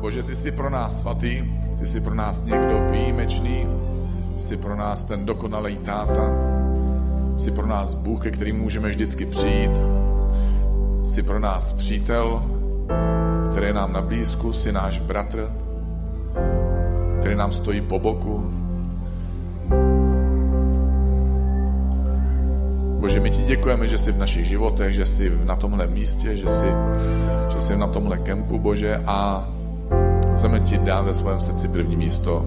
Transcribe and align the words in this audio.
Bože, 0.00 0.22
ty 0.22 0.34
jsi 0.34 0.52
pro 0.52 0.70
nás 0.70 1.00
svatý, 1.00 1.44
ty 1.78 1.86
jsi 1.86 2.00
pro 2.00 2.14
nás 2.14 2.44
někdo 2.44 2.86
výjimečný, 2.90 3.66
jsi 4.38 4.56
pro 4.56 4.76
nás 4.76 5.04
ten 5.04 5.26
dokonalý 5.26 5.76
táta, 5.76 6.30
jsi 7.36 7.50
pro 7.50 7.66
nás 7.66 7.94
Bůh, 7.94 8.22
ke 8.22 8.30
kterým 8.30 8.58
můžeme 8.58 8.88
vždycky 8.88 9.26
přijít, 9.26 9.70
jsi 11.04 11.22
pro 11.22 11.38
nás 11.38 11.72
přítel, 11.72 12.42
který 13.50 13.66
je 13.66 13.72
nám 13.72 13.92
na 13.92 14.00
blízku, 14.00 14.52
jsi 14.52 14.72
náš 14.72 15.00
bratr, 15.00 15.52
který 17.20 17.34
nám 17.34 17.52
stojí 17.52 17.80
po 17.80 17.98
boku. 17.98 18.50
Bože, 23.00 23.20
my 23.20 23.30
ti 23.30 23.42
děkujeme, 23.42 23.88
že 23.88 23.98
jsi 23.98 24.12
v 24.12 24.18
našich 24.18 24.46
životech, 24.46 24.94
že 24.94 25.06
jsi 25.06 25.32
na 25.44 25.56
tomhle 25.56 25.86
místě, 25.86 26.36
že 26.36 26.48
jsi, 26.48 26.66
že 27.48 27.60
jsi 27.60 27.76
na 27.76 27.86
tomhle 27.86 28.18
kempu, 28.18 28.58
Bože, 28.58 29.02
a 29.06 29.48
chceme 30.32 30.60
ti 30.60 30.78
dát 30.78 31.02
ve 31.02 31.14
svém 31.14 31.40
srdci 31.40 31.68
první 31.68 31.96
místo. 31.96 32.44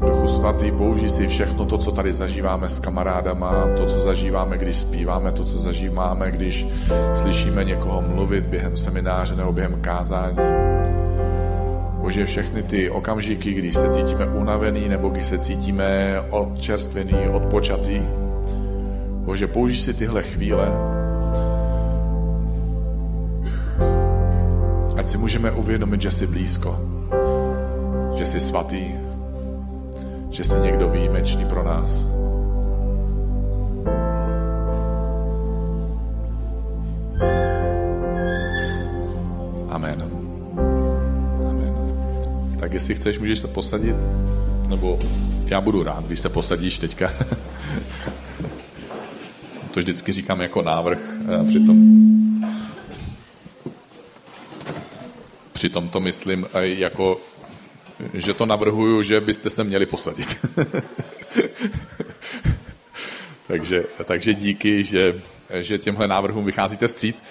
Duchu 0.00 0.28
svatý, 0.28 0.72
použij 0.72 1.08
si 1.08 1.26
všechno 1.26 1.64
to, 1.64 1.78
co 1.78 1.90
tady 1.90 2.12
zažíváme 2.12 2.68
s 2.68 2.78
kamarádama, 2.78 3.66
to, 3.76 3.86
co 3.86 3.98
zažíváme, 3.98 4.58
když 4.58 4.76
zpíváme, 4.76 5.32
to, 5.32 5.44
co 5.44 5.58
zažíváme, 5.58 6.30
když 6.30 6.66
slyšíme 7.14 7.64
někoho 7.64 8.02
mluvit 8.02 8.46
během 8.46 8.76
semináře 8.76 9.36
nebo 9.36 9.52
během 9.52 9.80
kázání. 9.80 10.36
Bože, 12.06 12.26
všechny 12.26 12.62
ty 12.62 12.90
okamžiky, 12.90 13.52
když 13.52 13.74
se 13.74 13.88
cítíme 13.88 14.26
unavený 14.26 14.88
nebo 14.88 15.08
když 15.08 15.24
se 15.24 15.38
cítíme 15.38 16.20
odčerstvený, 16.30 17.28
odpočatý. 17.32 18.02
Bože, 19.24 19.46
použij 19.46 19.82
si 19.82 19.94
tyhle 19.94 20.22
chvíle, 20.22 20.95
si 25.16 25.20
můžeme 25.20 25.50
uvědomit, 25.50 26.00
že 26.00 26.10
jsi 26.10 26.26
blízko, 26.26 26.80
že 28.18 28.26
jsi 28.26 28.40
svatý, 28.40 28.84
že 30.30 30.44
jsi 30.44 30.54
někdo 30.62 30.88
výjimečný 30.88 31.44
pro 31.44 31.64
nás. 31.64 32.04
Amen. 39.70 40.10
Amen. 41.48 41.74
Tak 42.60 42.72
jestli 42.72 42.94
chceš, 42.94 43.18
můžeš 43.18 43.38
se 43.38 43.46
posadit, 43.46 43.96
nebo 44.68 44.98
já 45.46 45.60
budu 45.60 45.82
rád, 45.82 46.04
když 46.04 46.20
se 46.20 46.28
posadíš 46.28 46.78
teďka. 46.78 47.12
to 49.70 49.80
vždycky 49.80 50.12
říkám 50.12 50.40
jako 50.40 50.62
návrh, 50.62 51.00
a 51.40 51.44
přitom 51.44 52.06
přitom 55.66 55.88
to 55.88 56.00
myslím 56.00 56.46
jako 56.62 57.20
že 58.14 58.34
to 58.34 58.46
navrhuju, 58.46 59.02
že 59.02 59.20
byste 59.20 59.50
se 59.50 59.64
měli 59.64 59.86
posadit. 59.86 60.36
takže, 63.48 63.84
takže 64.04 64.34
díky, 64.34 64.84
že, 64.84 65.20
že 65.60 65.78
těmhle 65.78 66.08
návrhům 66.08 66.44
vycházíte 66.44 66.88
vstříc. 66.88 67.22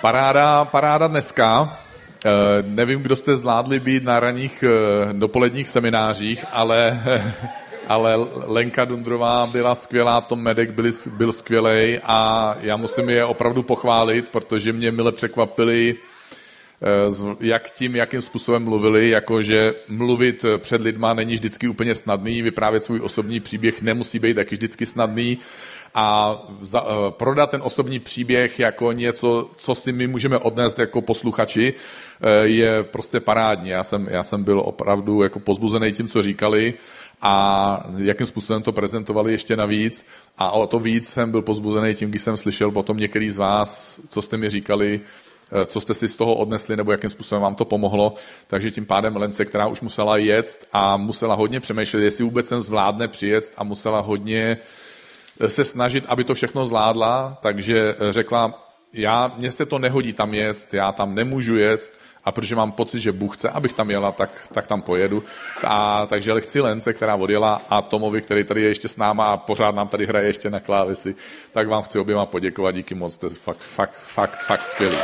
Paráda, 0.00 0.64
paráda 0.64 1.06
dneska. 1.08 1.78
Eh, 2.24 2.30
nevím, 2.66 3.02
kdo 3.02 3.16
jste 3.16 3.36
zvládli 3.36 3.80
být 3.80 4.02
na 4.02 4.20
raných 4.20 4.64
eh, 4.66 5.12
dopoledních 5.12 5.68
seminářích, 5.68 6.44
ale, 6.52 7.02
ale 7.88 8.14
Lenka 8.46 8.84
Dundrová 8.84 9.46
byla 9.46 9.74
skvělá, 9.74 10.20
Tom 10.20 10.40
Medek 10.40 10.70
byl, 10.70 10.90
byl 11.06 11.32
skvělý 11.32 11.98
a 12.02 12.54
já 12.60 12.76
musím 12.76 13.08
je 13.08 13.24
opravdu 13.24 13.62
pochválit, 13.62 14.28
protože 14.28 14.72
mě 14.72 14.90
mile 14.90 15.12
překvapili 15.12 15.96
jak 17.40 17.70
tím, 17.70 17.96
jakým 17.96 18.22
způsobem 18.22 18.64
mluvili, 18.64 19.08
jakože 19.08 19.74
mluvit 19.88 20.44
před 20.58 20.80
lidma 20.80 21.14
není 21.14 21.34
vždycky 21.34 21.68
úplně 21.68 21.94
snadný, 21.94 22.42
vyprávět 22.42 22.82
svůj 22.82 23.00
osobní 23.00 23.40
příběh 23.40 23.82
nemusí 23.82 24.18
být 24.18 24.34
taky 24.34 24.54
vždycky 24.54 24.86
snadný 24.86 25.38
a 25.94 26.38
za, 26.60 26.82
uh, 26.82 27.10
prodat 27.10 27.50
ten 27.50 27.60
osobní 27.64 27.98
příběh 27.98 28.58
jako 28.58 28.92
něco, 28.92 29.50
co 29.56 29.74
si 29.74 29.92
my 29.92 30.06
můžeme 30.06 30.38
odnést 30.38 30.78
jako 30.78 31.02
posluchači, 31.02 31.74
je 32.42 32.82
prostě 32.82 33.20
parádní. 33.20 33.70
Já 33.70 33.82
jsem, 33.84 34.08
já 34.10 34.22
jsem 34.22 34.44
byl 34.44 34.60
opravdu 34.60 35.22
jako 35.22 35.40
pozbuzený 35.40 35.92
tím, 35.92 36.08
co 36.08 36.22
říkali 36.22 36.74
a 37.22 37.86
jakým 37.96 38.26
způsobem 38.26 38.62
to 38.62 38.72
prezentovali 38.72 39.32
ještě 39.32 39.56
navíc. 39.56 40.06
A 40.38 40.50
o 40.50 40.66
to 40.66 40.78
víc 40.78 41.08
jsem 41.08 41.30
byl 41.30 41.42
pozbuzený 41.42 41.94
tím, 41.94 42.10
když 42.10 42.22
jsem 42.22 42.36
slyšel 42.36 42.70
potom 42.70 42.96
některý 42.96 43.30
z 43.30 43.36
vás, 43.36 44.00
co 44.08 44.22
jste 44.22 44.36
mi 44.36 44.50
říkali, 44.50 45.00
Eh, 45.00 45.37
co 45.66 45.80
jste 45.80 45.94
si 45.94 46.08
z 46.08 46.16
toho 46.16 46.34
odnesli 46.34 46.76
nebo 46.76 46.92
jakým 46.92 47.10
způsobem 47.10 47.42
vám 47.42 47.54
to 47.54 47.64
pomohlo. 47.64 48.14
Takže 48.46 48.70
tím 48.70 48.86
pádem 48.86 49.16
Lence, 49.16 49.44
která 49.44 49.66
už 49.66 49.80
musela 49.80 50.16
jet 50.16 50.66
a 50.72 50.96
musela 50.96 51.34
hodně 51.34 51.60
přemýšlet, 51.60 52.00
jestli 52.00 52.24
vůbec 52.24 52.48
ten 52.48 52.60
zvládne 52.60 53.08
přijet 53.08 53.52
a 53.56 53.64
musela 53.64 54.00
hodně 54.00 54.58
eh, 55.40 55.48
se 55.48 55.64
snažit, 55.64 56.04
aby 56.08 56.24
to 56.24 56.34
všechno 56.34 56.66
zvládla, 56.66 57.38
takže 57.42 57.94
eh, 57.98 58.12
řekla, 58.12 58.64
já, 58.92 59.32
mně 59.36 59.50
se 59.50 59.66
to 59.66 59.78
nehodí 59.78 60.12
tam 60.12 60.34
jet, 60.34 60.74
já 60.74 60.92
tam 60.92 61.14
nemůžu 61.14 61.56
jet, 61.56 61.98
a 62.24 62.32
protože 62.32 62.56
mám 62.56 62.72
pocit, 62.72 63.00
že 63.00 63.12
Bůh 63.12 63.36
chce, 63.36 63.48
abych 63.48 63.72
tam 63.72 63.90
jela, 63.90 64.12
tak, 64.12 64.30
tak 64.52 64.66
tam 64.66 64.82
pojedu. 64.82 65.24
A, 65.64 66.06
takže 66.06 66.40
chci 66.40 66.60
Lence, 66.60 66.92
která 66.92 67.14
odjela 67.14 67.62
a 67.70 67.82
Tomovi, 67.82 68.22
který 68.22 68.44
tady 68.44 68.62
je 68.62 68.68
ještě 68.68 68.88
s 68.88 68.96
náma 68.96 69.26
a 69.26 69.36
pořád 69.36 69.74
nám 69.74 69.88
tady 69.88 70.06
hraje 70.06 70.26
ještě 70.26 70.50
na 70.50 70.60
klávesi, 70.60 71.14
tak 71.52 71.68
vám 71.68 71.82
chci 71.82 71.98
oběma 71.98 72.26
poděkovat, 72.26 72.74
díky 72.74 72.94
moc, 72.94 73.16
to 73.16 73.26
je 73.26 73.30
fakt, 73.30 73.58
fakt, 73.58 73.94
fakt, 73.94 74.38
fakt 74.46 74.62
skvělý. 74.62 74.98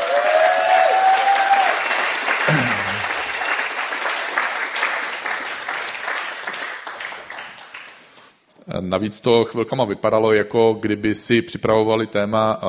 Navíc 8.80 9.20
to 9.20 9.44
chvilkama 9.44 9.84
vypadalo, 9.84 10.32
jako 10.32 10.76
kdyby 10.80 11.14
si 11.14 11.42
připravovali 11.42 12.06
téma, 12.06 12.60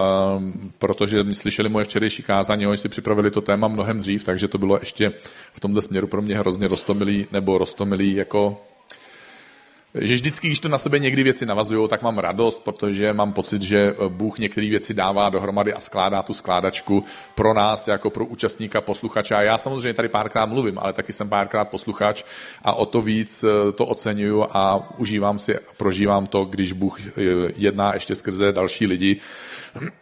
protože 0.80 1.26
slyšeli 1.34 1.70
moje 1.70 1.86
včerejší 1.86 2.24
kázání, 2.24 2.68
oni 2.68 2.78
si 2.78 2.90
připravili 2.90 3.32
to 3.32 3.42
téma 3.42 3.68
mnohem 3.68 4.00
dřív, 4.00 4.24
takže 4.24 4.48
to 4.48 4.58
bylo 4.58 4.78
ještě 4.80 5.14
v 5.54 5.60
tomhle 5.60 5.82
směru 5.82 6.08
pro 6.08 6.22
mě 6.22 6.38
hrozně 6.38 6.68
rostomilý, 6.68 7.28
nebo 7.32 7.58
rostomilý 7.58 8.16
jako 8.16 8.62
že 9.96 10.14
vždycky, 10.14 10.48
když 10.48 10.60
to 10.60 10.70
na 10.70 10.78
sebe 10.78 11.00
někdy 11.00 11.24
věci 11.24 11.46
navazují, 11.46 11.90
tak 11.90 12.02
mám 12.02 12.18
radost, 12.18 12.64
protože 12.64 13.14
mám 13.14 13.34
pocit, 13.34 13.62
že 13.62 13.96
Bůh 14.08 14.40
některé 14.40 14.70
věci 14.70 14.94
dává 14.94 15.30
dohromady 15.30 15.74
a 15.74 15.80
skládá 15.80 16.24
tu 16.24 16.34
skládačku 16.34 17.04
pro 17.36 17.54
nás, 17.54 17.88
jako 17.88 18.10
pro 18.10 18.26
účastníka, 18.26 18.82
posluchače. 18.82 19.36
A 19.36 19.42
já 19.42 19.58
samozřejmě 19.58 19.94
tady 19.94 20.10
párkrát 20.10 20.46
mluvím, 20.46 20.80
ale 20.80 20.94
taky 20.94 21.14
jsem 21.14 21.30
párkrát 21.30 21.66
posluchač 21.66 22.24
a 22.64 22.74
o 22.74 22.86
to 22.86 23.02
víc 23.02 23.44
eh, 23.44 23.72
to 23.72 23.86
oceňuju 23.86 24.46
a 24.52 24.90
užívám 24.98 25.40
si, 25.40 25.56
prožívám 25.78 26.26
to, 26.26 26.46
když 26.46 26.72
Bůh 26.72 27.00
eh, 27.08 27.12
jedná 27.56 27.94
ještě 27.94 28.16
skrze 28.16 28.52
další 28.52 28.86
lidi. 28.86 29.18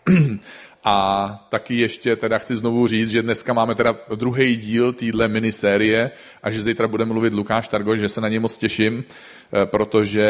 A 0.83 1.47
taky 1.49 1.77
ještě 1.77 2.15
teda 2.15 2.37
chci 2.37 2.55
znovu 2.55 2.87
říct, 2.87 3.09
že 3.09 3.21
dneska 3.21 3.53
máme 3.53 3.75
teda 3.75 3.95
druhý 4.15 4.55
díl 4.55 4.93
téhle 4.93 5.27
minisérie 5.27 6.11
a 6.43 6.51
že 6.51 6.61
zítra 6.61 6.87
bude 6.87 7.05
mluvit 7.05 7.33
Lukáš 7.33 7.67
Targoš, 7.67 7.99
že 7.99 8.09
se 8.09 8.21
na 8.21 8.29
něj 8.29 8.39
moc 8.39 8.57
těším, 8.57 9.03
eh, 9.03 9.65
protože 9.65 10.23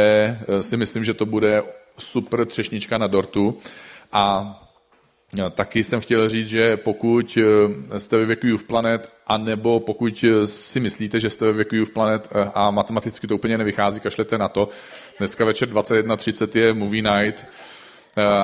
eh, 0.48 0.64
si 0.64 0.78
myslím, 0.78 1.04
že 1.04 1.14
to 1.14 1.26
bude 1.26 1.64
super 1.98 2.46
třešnička 2.46 2.98
na 2.98 3.08
dortu. 3.08 3.58
A 4.12 4.56
eh, 5.40 5.50
Taky 5.50 5.84
jsem 5.84 6.02
chtěl 6.02 6.30
říct, 6.30 6.48
že 6.48 6.78
pokud 6.78 7.38
jste 7.98 8.18
ve 8.18 8.26
věku 8.26 8.48
Youth 8.48 8.64
Planet, 8.64 9.12
anebo 9.28 9.80
pokud 9.80 10.26
si 10.46 10.80
myslíte, 10.80 11.20
že 11.20 11.30
jste 11.30 11.46
ve 11.46 11.54
věku 11.54 11.76
Youth 11.76 11.94
Planet 11.94 12.30
a 12.54 12.72
matematicky 12.72 13.28
to 13.28 13.36
úplně 13.36 13.58
nevychází, 13.58 14.00
kašlete 14.00 14.38
na 14.38 14.48
to. 14.48 14.70
Dneska 15.18 15.46
večer 15.46 15.70
21.30 15.70 16.60
je 16.60 16.74
Movie 16.74 17.04
Night, 17.04 17.46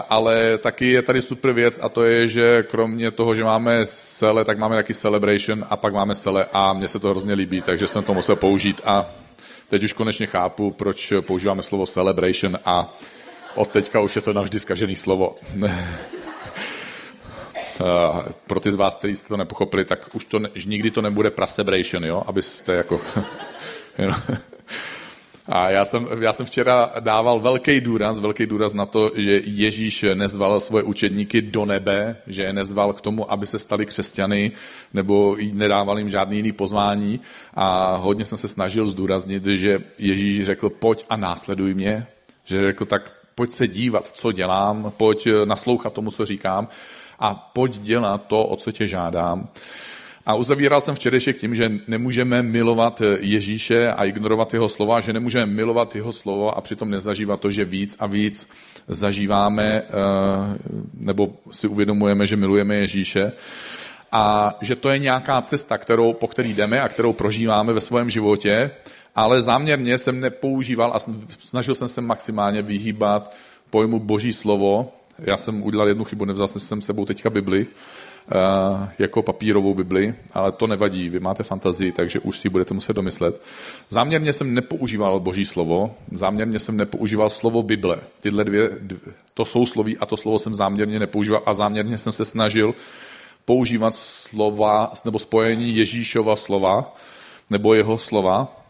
ale 0.10 0.58
taky 0.58 0.92
je 0.92 1.02
tady 1.02 1.22
super 1.22 1.52
věc 1.52 1.80
a 1.82 1.90
to 1.90 2.04
je, 2.04 2.28
že 2.28 2.64
kromě 2.64 3.12
toho, 3.12 3.36
že 3.36 3.44
máme 3.44 3.86
sele, 3.86 4.46
tak 4.46 4.58
máme 4.58 4.76
taky 4.76 4.94
celebration 4.94 5.66
a 5.70 5.78
pak 5.78 5.94
máme 5.94 6.16
sele 6.16 6.46
a 6.54 6.74
mně 6.74 6.88
se 6.88 7.00
to 7.00 7.10
hrozně 7.10 7.34
líbí, 7.34 7.62
takže 7.62 7.88
jsem 7.88 8.04
to 8.04 8.14
musel 8.14 8.36
použít 8.36 8.82
a 8.86 9.06
teď 9.68 9.84
už 9.84 9.94
konečně 9.94 10.28
chápu, 10.28 10.72
proč 10.72 11.14
používáme 11.22 11.62
slovo 11.62 11.86
celebration 11.86 12.58
a 12.66 12.98
od 13.56 13.68
teďka 13.68 14.00
už 14.00 14.16
je 14.16 14.22
to 14.22 14.34
navždy 14.34 14.60
zkažený 14.60 14.96
slovo. 14.96 15.36
Eh, 17.82 18.34
pro 18.48 18.60
ty 18.60 18.72
z 18.72 18.76
vás, 18.76 18.96
kteří 18.96 19.16
jste 19.16 19.28
to 19.28 19.38
nepochopili, 19.38 19.86
tak 19.86 20.16
už 20.16 20.26
to 20.26 20.40
nikdy 20.66 20.92
to 20.92 21.02
nebude 21.02 21.32
prasebration, 21.32 22.06
jo? 22.06 22.24
abyste 22.26 22.74
jako... 22.74 23.02
A 25.52 25.70
já 25.70 25.86
jsem, 25.86 26.08
já 26.20 26.34
jsem 26.34 26.46
včera 26.46 26.92
dával 27.00 27.40
velký 27.40 27.82
důraz, 27.82 28.20
velký 28.20 28.46
důraz 28.46 28.74
na 28.74 28.86
to, 28.86 29.12
že 29.16 29.42
Ježíš 29.46 30.06
nezval 30.14 30.60
svoje 30.60 30.84
učedníky 30.84 31.42
do 31.42 31.66
nebe, 31.66 32.18
že 32.28 32.42
je 32.42 32.54
nezval 32.54 32.94
k 32.94 33.02
tomu, 33.02 33.32
aby 33.32 33.46
se 33.46 33.60
stali 33.60 33.86
křesťany, 33.86 34.52
nebo 34.94 35.38
nedával 35.54 36.00
jim 36.00 36.10
žádný 36.10 36.38
jiný 36.38 36.52
pozvání. 36.52 37.20
A 37.54 37.96
hodně 37.96 38.26
jsem 38.26 38.38
se 38.38 38.48
snažil 38.48 38.88
zdůraznit, 38.88 39.46
že 39.46 39.82
Ježíš 40.00 40.46
řekl, 40.46 40.70
pojď 40.70 41.06
a 41.10 41.18
následuj 41.18 41.74
mě. 41.74 42.08
Že 42.46 42.62
řekl, 42.62 42.86
tak 42.86 43.14
pojď 43.36 43.52
se 43.52 43.68
dívat, 43.68 44.10
co 44.14 44.32
dělám, 44.32 44.92
pojď 44.98 45.28
naslouchat 45.46 45.94
tomu, 45.94 46.12
co 46.12 46.26
říkám 46.26 46.68
a 47.20 47.34
pojď 47.34 47.78
dělat 47.78 48.28
to, 48.28 48.46
o 48.46 48.56
co 48.56 48.72
tě 48.72 48.88
žádám. 48.88 49.50
A 50.30 50.36
uzavíral 50.36 50.82
jsem 50.82 50.96
včerejšek 50.96 51.38
tím, 51.38 51.56
že 51.56 51.72
nemůžeme 51.88 52.44
milovat 52.44 53.02
Ježíše 53.20 53.92
a 53.92 54.06
ignorovat 54.06 54.54
jeho 54.54 54.70
slova, 54.70 55.02
že 55.02 55.14
nemůžeme 55.14 55.46
milovat 55.46 55.96
jeho 55.96 56.12
slovo 56.12 56.58
a 56.58 56.62
přitom 56.62 56.90
nezažívat 56.90 57.40
to, 57.40 57.52
že 57.52 57.66
víc 57.66 57.96
a 58.00 58.06
víc 58.06 58.48
zažíváme 58.88 59.84
nebo 60.94 61.34
si 61.52 61.68
uvědomujeme, 61.68 62.28
že 62.28 62.36
milujeme 62.36 62.76
Ježíše. 62.76 63.32
A 64.12 64.58
že 64.62 64.76
to 64.76 64.90
je 64.90 65.00
nějaká 65.00 65.42
cesta, 65.42 65.78
kterou, 65.78 66.14
po 66.14 66.28
který 66.28 66.54
jdeme 66.54 66.82
a 66.82 66.90
kterou 66.90 67.14
prožíváme 67.14 67.74
ve 67.74 67.82
svém 67.82 68.10
životě, 68.10 68.72
ale 69.16 69.42
záměrně 69.42 69.98
jsem 69.98 70.20
nepoužíval 70.20 70.92
a 70.94 71.00
snažil 71.40 71.76
jsem 71.76 71.88
se 71.88 72.02
maximálně 72.02 72.62
vyhýbat 72.62 73.36
pojmu 73.70 74.00
boží 74.00 74.34
slovo. 74.34 74.94
Já 75.20 75.38
jsem 75.38 75.64
udělal 75.64 75.88
jednu 75.88 76.04
chybu, 76.04 76.26
nevzal 76.26 76.48
jsem 76.48 76.82
s 76.82 76.86
sebou 76.86 77.06
teďka 77.06 77.30
Bibli, 77.30 77.68
jako 79.00 79.22
papírovou 79.22 79.74
Bibli, 79.74 80.14
ale 80.34 80.52
to 80.52 80.68
nevadí, 80.68 81.10
vy 81.10 81.20
máte 81.20 81.44
fantazii, 81.44 81.92
takže 81.92 82.20
už 82.20 82.40
si 82.40 82.50
budete 82.50 82.74
muset 82.74 82.94
domyslet. 82.94 83.42
Záměrně 83.90 84.34
jsem 84.34 84.54
nepoužíval 84.54 85.20
boží 85.20 85.46
slovo, 85.46 85.96
záměrně 86.12 86.60
jsem 86.60 86.78
nepoužíval 86.78 87.30
slovo 87.30 87.64
Bible. 87.64 88.00
Tyhle 88.20 88.44
dvě, 88.44 88.70
to 89.34 89.46
jsou 89.46 89.66
sloví 89.66 89.98
a 89.98 90.06
to 90.06 90.18
slovo 90.18 90.40
jsem 90.40 90.56
záměrně 90.56 91.00
nepoužíval 91.00 91.42
a 91.46 91.54
záměrně 91.54 91.98
jsem 91.98 92.14
se 92.14 92.26
snažil 92.26 92.76
používat 93.46 93.96
slova 93.96 94.92
nebo 95.06 95.20
spojení 95.20 95.76
Ježíšova 95.76 96.36
slova 96.36 96.96
nebo 97.50 97.74
jeho 97.74 97.98
slova. 97.98 98.62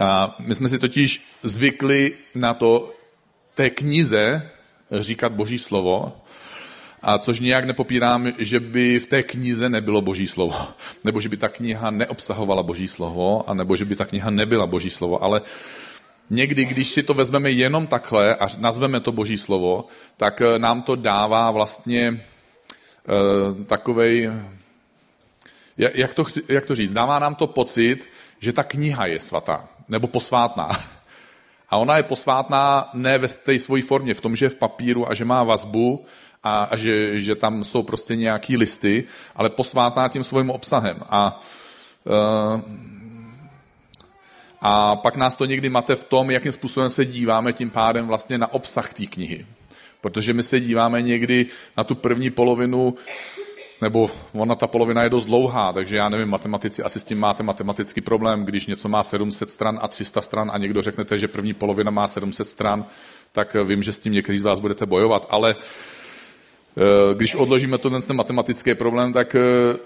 A 0.00 0.36
my 0.38 0.54
jsme 0.54 0.68
si 0.68 0.78
totiž 0.78 1.24
zvykli 1.42 2.12
na 2.34 2.54
to 2.54 2.92
té 3.54 3.70
knize 3.70 4.50
říkat 4.90 5.32
Boží 5.32 5.58
slovo, 5.58 6.12
a 7.04 7.18
což 7.18 7.40
nějak 7.40 7.64
nepopírám, 7.64 8.32
že 8.38 8.60
by 8.60 8.98
v 9.00 9.06
té 9.06 9.22
knize 9.22 9.68
nebylo 9.68 10.00
Boží 10.00 10.26
slovo, 10.26 10.56
nebo 11.04 11.20
že 11.20 11.28
by 11.28 11.36
ta 11.36 11.48
kniha 11.48 11.90
neobsahovala 11.90 12.62
Boží 12.62 12.88
slovo, 12.88 13.50
a 13.50 13.54
nebo 13.54 13.76
že 13.76 13.84
by 13.84 13.96
ta 13.96 14.04
kniha 14.04 14.30
nebyla 14.30 14.66
Boží 14.66 14.90
slovo, 14.90 15.22
ale 15.22 15.42
někdy, 16.30 16.64
když 16.64 16.88
si 16.88 17.02
to 17.02 17.14
vezmeme 17.14 17.50
jenom 17.50 17.86
takhle 17.86 18.34
a 18.34 18.48
nazveme 18.58 19.00
to 19.00 19.12
Boží 19.12 19.38
slovo, 19.38 19.84
tak 20.16 20.42
nám 20.58 20.82
to 20.82 20.96
dává 20.96 21.50
vlastně 21.50 22.20
Eh, 23.08 23.64
takovej, 23.64 24.32
jak 25.76 26.14
to, 26.14 26.24
jak 26.48 26.66
to 26.66 26.74
říct, 26.74 26.92
dává 26.92 27.18
nám 27.18 27.34
to 27.34 27.46
pocit, 27.46 28.08
že 28.38 28.52
ta 28.52 28.62
kniha 28.62 29.06
je 29.06 29.20
svatá, 29.20 29.68
nebo 29.88 30.06
posvátná. 30.06 30.70
A 31.68 31.76
ona 31.76 31.96
je 31.96 32.02
posvátná 32.02 32.90
ne 32.94 33.18
ve 33.18 33.28
té 33.28 33.58
svojí 33.58 33.82
formě, 33.82 34.14
v 34.14 34.20
tom, 34.20 34.36
že 34.36 34.44
je 34.44 34.50
v 34.50 34.54
papíru 34.54 35.10
a 35.10 35.14
že 35.14 35.24
má 35.24 35.42
vazbu 35.42 36.06
a, 36.44 36.68
a 36.70 36.76
že, 36.76 37.20
že 37.20 37.34
tam 37.34 37.64
jsou 37.64 37.82
prostě 37.82 38.16
nějaký 38.16 38.56
listy, 38.56 39.04
ale 39.36 39.50
posvátná 39.50 40.08
tím 40.08 40.24
svým 40.24 40.50
obsahem. 40.50 40.96
A, 41.08 41.42
uh, 42.04 42.60
a 44.60 44.96
pak 44.96 45.16
nás 45.16 45.36
to 45.36 45.44
někdy 45.44 45.68
mate 45.68 45.96
v 45.96 46.04
tom, 46.04 46.30
jakým 46.30 46.52
způsobem 46.52 46.90
se 46.90 47.04
díváme 47.04 47.52
tím 47.52 47.70
pádem 47.70 48.06
vlastně 48.06 48.38
na 48.38 48.52
obsah 48.52 48.94
té 48.94 49.06
knihy. 49.06 49.46
Protože 50.00 50.32
my 50.32 50.42
se 50.42 50.60
díváme 50.60 51.02
někdy 51.02 51.46
na 51.76 51.84
tu 51.84 51.94
první 51.94 52.30
polovinu, 52.30 52.94
nebo 53.80 54.10
ona 54.32 54.54
ta 54.54 54.66
polovina 54.66 55.02
je 55.02 55.10
dost 55.10 55.26
dlouhá, 55.26 55.72
takže 55.72 55.96
já 55.96 56.08
nevím, 56.08 56.28
matematici, 56.28 56.82
asi 56.82 57.00
s 57.00 57.04
tím 57.04 57.18
máte 57.18 57.42
matematický 57.42 58.00
problém, 58.00 58.44
když 58.44 58.66
něco 58.66 58.88
má 58.88 59.02
700 59.02 59.50
stran 59.50 59.78
a 59.82 59.88
300 59.88 60.22
stran 60.22 60.50
a 60.54 60.58
někdo 60.58 60.82
řeknete, 60.82 61.18
že 61.18 61.28
první 61.28 61.54
polovina 61.54 61.90
má 61.90 62.08
700 62.08 62.46
stran, 62.46 62.84
tak 63.32 63.56
vím, 63.64 63.82
že 63.82 63.92
s 63.92 64.00
tím 64.00 64.12
někteří 64.12 64.38
z 64.38 64.42
vás 64.42 64.60
budete 64.60 64.86
bojovat, 64.86 65.26
ale 65.30 65.56
eh, 65.58 65.93
když 67.14 67.34
odložíme 67.34 67.78
to 67.78 67.90
ten 67.90 68.16
matematický 68.16 68.74
problém, 68.74 69.12
tak 69.12 69.34
eh, 69.34 69.78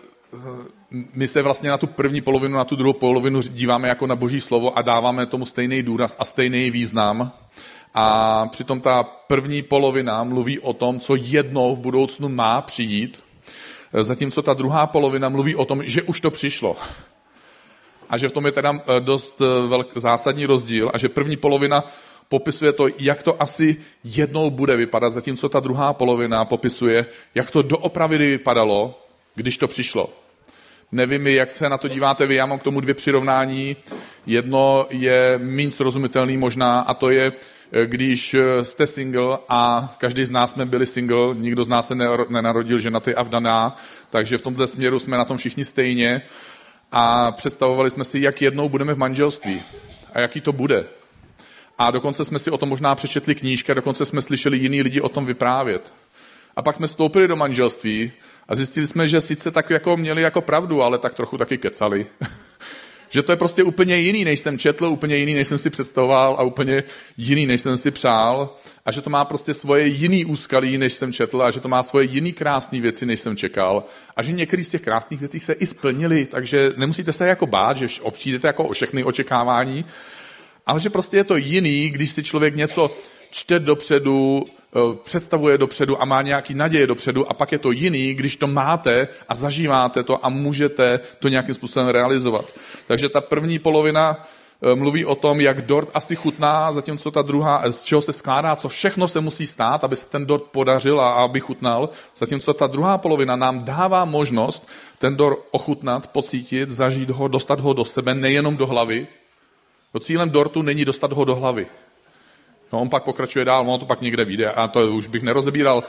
my 1.14 1.28
se 1.28 1.42
vlastně 1.42 1.70
na 1.70 1.78
tu 1.78 1.86
první 1.86 2.20
polovinu, 2.20 2.56
na 2.56 2.64
tu 2.64 2.76
druhou 2.76 2.92
polovinu 2.92 3.42
díváme 3.42 3.88
jako 3.88 4.06
na 4.06 4.16
boží 4.16 4.40
slovo 4.40 4.78
a 4.78 4.82
dáváme 4.82 5.26
tomu 5.26 5.46
stejný 5.46 5.82
důraz 5.82 6.16
a 6.18 6.24
stejný 6.24 6.70
význam. 6.70 7.32
A 7.94 8.46
přitom 8.46 8.80
ta 8.80 9.02
první 9.02 9.62
polovina 9.62 10.24
mluví 10.24 10.58
o 10.58 10.72
tom, 10.72 11.00
co 11.00 11.16
jednou 11.16 11.76
v 11.76 11.80
budoucnu 11.80 12.28
má 12.28 12.60
přijít, 12.60 13.20
zatímco 14.00 14.42
ta 14.42 14.54
druhá 14.54 14.86
polovina 14.86 15.28
mluví 15.28 15.56
o 15.56 15.64
tom, 15.64 15.82
že 15.84 16.02
už 16.02 16.20
to 16.20 16.30
přišlo. 16.30 16.76
A 18.10 18.18
že 18.18 18.28
v 18.28 18.32
tom 18.32 18.46
je 18.46 18.52
teda 18.52 18.80
eh, 18.80 19.00
dost 19.00 19.40
eh, 19.40 19.68
velk, 19.68 19.88
zásadní 19.96 20.46
rozdíl 20.46 20.90
a 20.94 20.98
že 20.98 21.08
první 21.08 21.36
polovina 21.36 21.84
popisuje 22.28 22.72
to, 22.72 22.88
jak 22.98 23.22
to 23.22 23.42
asi 23.42 23.76
jednou 24.04 24.50
bude 24.50 24.76
vypadat, 24.76 25.10
zatímco 25.10 25.48
ta 25.48 25.60
druhá 25.60 25.92
polovina 25.92 26.44
popisuje, 26.44 27.06
jak 27.34 27.50
to 27.50 27.62
doopravdy 27.62 28.18
vypadalo, 28.18 29.02
když 29.34 29.56
to 29.56 29.68
přišlo. 29.68 30.12
Nevím, 30.92 31.26
jak 31.26 31.50
se 31.50 31.68
na 31.68 31.78
to 31.78 31.88
díváte 31.88 32.26
vy, 32.26 32.34
já 32.34 32.46
mám 32.46 32.58
k 32.58 32.62
tomu 32.62 32.80
dvě 32.80 32.94
přirovnání. 32.94 33.76
Jedno 34.26 34.86
je 34.90 35.40
méně 35.42 35.72
srozumitelný 35.72 36.36
možná 36.36 36.80
a 36.80 36.94
to 36.94 37.10
je, 37.10 37.32
když 37.84 38.36
jste 38.62 38.86
single 38.86 39.38
a 39.48 39.94
každý 39.98 40.24
z 40.24 40.30
nás 40.30 40.50
jsme 40.50 40.66
byli 40.66 40.86
single, 40.86 41.34
nikdo 41.34 41.64
z 41.64 41.68
nás 41.68 41.86
se 41.86 41.94
nenarodil 42.28 42.78
ženatý 42.78 43.14
a 43.14 43.22
vdaná, 43.22 43.76
takže 44.10 44.38
v 44.38 44.42
tomto 44.42 44.66
směru 44.66 44.98
jsme 44.98 45.16
na 45.16 45.24
tom 45.24 45.36
všichni 45.36 45.64
stejně 45.64 46.22
a 46.92 47.32
představovali 47.32 47.90
jsme 47.90 48.04
si, 48.04 48.20
jak 48.20 48.42
jednou 48.42 48.68
budeme 48.68 48.94
v 48.94 48.98
manželství 48.98 49.62
a 50.12 50.20
jaký 50.20 50.40
to 50.40 50.52
bude. 50.52 50.84
A 51.78 51.90
dokonce 51.90 52.24
jsme 52.24 52.38
si 52.38 52.50
o 52.50 52.58
tom 52.58 52.68
možná 52.68 52.94
přečetli 52.94 53.34
knížky, 53.34 53.74
dokonce 53.74 54.04
jsme 54.04 54.22
slyšeli 54.22 54.58
jiný 54.58 54.82
lidi 54.82 55.00
o 55.00 55.08
tom 55.08 55.26
vyprávět. 55.26 55.94
A 56.56 56.62
pak 56.62 56.76
jsme 56.76 56.86
vstoupili 56.86 57.28
do 57.28 57.36
manželství 57.36 58.12
a 58.48 58.54
zjistili 58.54 58.86
jsme, 58.86 59.08
že 59.08 59.20
sice 59.20 59.50
tak 59.50 59.70
jako 59.70 59.96
měli 59.96 60.22
jako 60.22 60.40
pravdu, 60.40 60.82
ale 60.82 60.98
tak 60.98 61.14
trochu 61.14 61.38
taky 61.38 61.58
kecali. 61.58 62.06
že 63.08 63.22
to 63.22 63.32
je 63.32 63.36
prostě 63.36 63.62
úplně 63.62 63.96
jiný, 63.96 64.24
než 64.24 64.40
jsem 64.40 64.58
četl, 64.58 64.84
úplně 64.84 65.16
jiný, 65.16 65.34
než 65.34 65.48
jsem 65.48 65.58
si 65.58 65.70
představoval 65.70 66.36
a 66.38 66.42
úplně 66.42 66.84
jiný, 67.16 67.46
než 67.46 67.60
jsem 67.60 67.78
si 67.78 67.90
přál 67.90 68.56
a 68.86 68.90
že 68.90 69.00
to 69.00 69.10
má 69.10 69.24
prostě 69.24 69.54
svoje 69.54 69.86
jiný 69.86 70.24
úskalí, 70.24 70.78
než 70.78 70.92
jsem 70.92 71.12
četl 71.12 71.42
a 71.42 71.50
že 71.50 71.60
to 71.60 71.68
má 71.68 71.82
svoje 71.82 72.06
jiný 72.06 72.32
krásné 72.32 72.80
věci, 72.80 73.06
než 73.06 73.20
jsem 73.20 73.36
čekal 73.36 73.84
a 74.16 74.22
že 74.22 74.32
některé 74.32 74.64
z 74.64 74.68
těch 74.68 74.82
krásných 74.82 75.20
věcí 75.20 75.40
se 75.40 75.52
i 75.52 75.66
splnily, 75.66 76.26
takže 76.26 76.72
nemusíte 76.76 77.12
se 77.12 77.26
jako 77.26 77.46
bát, 77.46 77.76
že 77.76 77.86
přijdete 78.10 78.46
jako 78.46 78.64
o 78.64 78.72
všechny 78.72 79.04
očekávání, 79.04 79.84
ale 80.68 80.80
že 80.80 80.90
prostě 80.90 81.16
je 81.16 81.24
to 81.24 81.36
jiný, 81.36 81.90
když 81.90 82.10
si 82.10 82.22
člověk 82.22 82.56
něco 82.56 82.90
čte 83.30 83.58
dopředu, 83.58 84.46
Eh, 84.76 84.96
představuje 85.02 85.58
dopředu 85.58 86.02
a 86.02 86.04
má 86.04 86.22
nějaký 86.22 86.54
naděje 86.54 86.86
dopředu 86.86 87.30
a 87.30 87.34
pak 87.34 87.52
je 87.52 87.58
to 87.58 87.70
jiný, 87.70 88.14
když 88.14 88.36
to 88.36 88.46
máte 88.46 89.08
a 89.28 89.34
zažíváte 89.34 90.02
to 90.02 90.26
a 90.26 90.28
můžete 90.28 91.00
to 91.18 91.28
nějakým 91.28 91.54
způsobem 91.54 91.88
realizovat. 91.88 92.52
Takže 92.86 93.08
ta 93.08 93.20
první 93.20 93.58
polovina 93.58 94.26
eh, 94.62 94.74
mluví 94.74 95.04
o 95.04 95.14
tom, 95.14 95.40
jak 95.40 95.62
dort 95.62 95.90
asi 95.94 96.16
chutná, 96.16 96.72
zatímco 96.72 97.10
ta 97.10 97.22
druhá, 97.22 97.62
eh, 97.64 97.72
z 97.72 97.84
čeho 97.84 98.02
se 98.02 98.12
skládá, 98.12 98.56
co 98.56 98.68
všechno 98.68 99.08
se 99.08 99.20
musí 99.20 99.46
stát, 99.46 99.84
aby 99.84 99.96
se 99.96 100.06
ten 100.06 100.26
dort 100.26 100.44
podařil 100.44 101.00
a 101.00 101.12
aby 101.12 101.40
chutnal, 101.40 101.88
zatímco 102.16 102.54
ta 102.54 102.66
druhá 102.66 102.98
polovina 102.98 103.36
nám 103.36 103.64
dává 103.64 104.04
možnost 104.04 104.68
ten 104.98 105.16
dort 105.16 105.38
ochutnat, 105.50 106.06
pocítit, 106.06 106.70
zažít 106.70 107.10
ho, 107.10 107.28
dostat 107.28 107.60
ho 107.60 107.72
do 107.72 107.84
sebe, 107.84 108.14
nejenom 108.14 108.56
do 108.56 108.66
hlavy. 108.66 109.06
To 109.98 110.04
cílem 110.04 110.30
dortu 110.30 110.62
není 110.62 110.84
dostat 110.84 111.12
ho 111.12 111.24
do 111.24 111.34
hlavy. 111.34 111.66
No, 112.72 112.80
on 112.80 112.88
pak 112.88 113.02
pokračuje 113.02 113.44
dál, 113.44 113.62
ono 113.62 113.78
to 113.78 113.86
pak 113.86 114.00
někde 114.00 114.24
vyjde 114.24 114.50
a 114.50 114.68
to 114.68 114.94
už 114.94 115.06
bych 115.06 115.22
nerozebíral, 115.22 115.84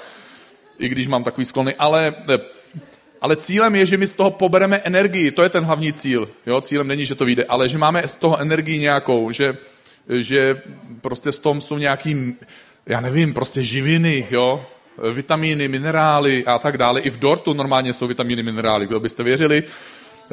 i 0.79 0.89
když 0.89 1.07
mám 1.07 1.23
takový 1.23 1.45
sklony, 1.45 1.75
ale, 1.75 2.13
eh, 2.29 2.39
ale 3.21 3.35
cílem 3.35 3.75
je, 3.75 3.85
že 3.85 3.97
my 3.97 4.07
z 4.07 4.13
toho 4.13 4.31
pobereme 4.31 4.77
energii, 4.77 5.31
to 5.31 5.43
je 5.43 5.49
ten 5.49 5.63
hlavní 5.63 5.93
cíl. 5.93 6.29
Jo? 6.45 6.61
Cílem 6.61 6.87
není, 6.87 7.05
že 7.05 7.15
to 7.15 7.25
vyjde, 7.25 7.45
ale 7.45 7.69
že 7.69 7.77
máme 7.77 8.07
z 8.07 8.15
toho 8.15 8.41
energii 8.41 8.79
nějakou, 8.79 9.31
že, 9.31 9.57
že 10.09 10.61
prostě 11.01 11.31
z 11.31 11.37
tom 11.37 11.61
jsou 11.61 11.77
nějaký, 11.77 12.35
já 12.85 13.01
nevím, 13.01 13.33
prostě 13.33 13.63
živiny, 13.63 14.27
jo? 14.31 14.65
vitamíny, 15.13 15.67
minerály 15.67 16.45
a 16.45 16.57
tak 16.57 16.77
dále. 16.77 17.01
I 17.01 17.09
v 17.09 17.19
dortu 17.19 17.53
normálně 17.53 17.93
jsou 17.93 18.07
vitamíny, 18.07 18.43
minerály, 18.43 18.87
kdo 18.87 18.99
byste 18.99 19.23
věřili, 19.23 19.63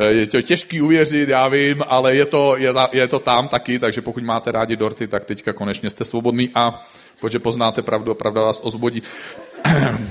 je 0.05 0.27
to 0.27 0.43
těžký 0.43 0.81
uvěřit, 0.81 1.29
já 1.29 1.49
vím, 1.49 1.85
ale 1.89 2.15
je 2.15 2.27
to, 2.27 2.57
je, 2.57 2.75
je 2.93 3.09
to 3.09 3.19
tam 3.19 3.49
taky, 3.49 3.79
takže 3.79 4.01
pokud 4.01 4.23
máte 4.23 4.53
rádi 4.53 4.77
dorty, 4.77 5.07
tak 5.07 5.25
teďka 5.25 5.53
konečně 5.53 5.91
jste 5.91 6.05
svobodný 6.05 6.51
a 6.55 6.87
protože 7.21 7.39
poznáte 7.39 7.83
pravdu 7.83 8.13
a 8.13 8.15
pravda 8.15 8.43
vás 8.43 8.61
ozbudí. 8.63 9.03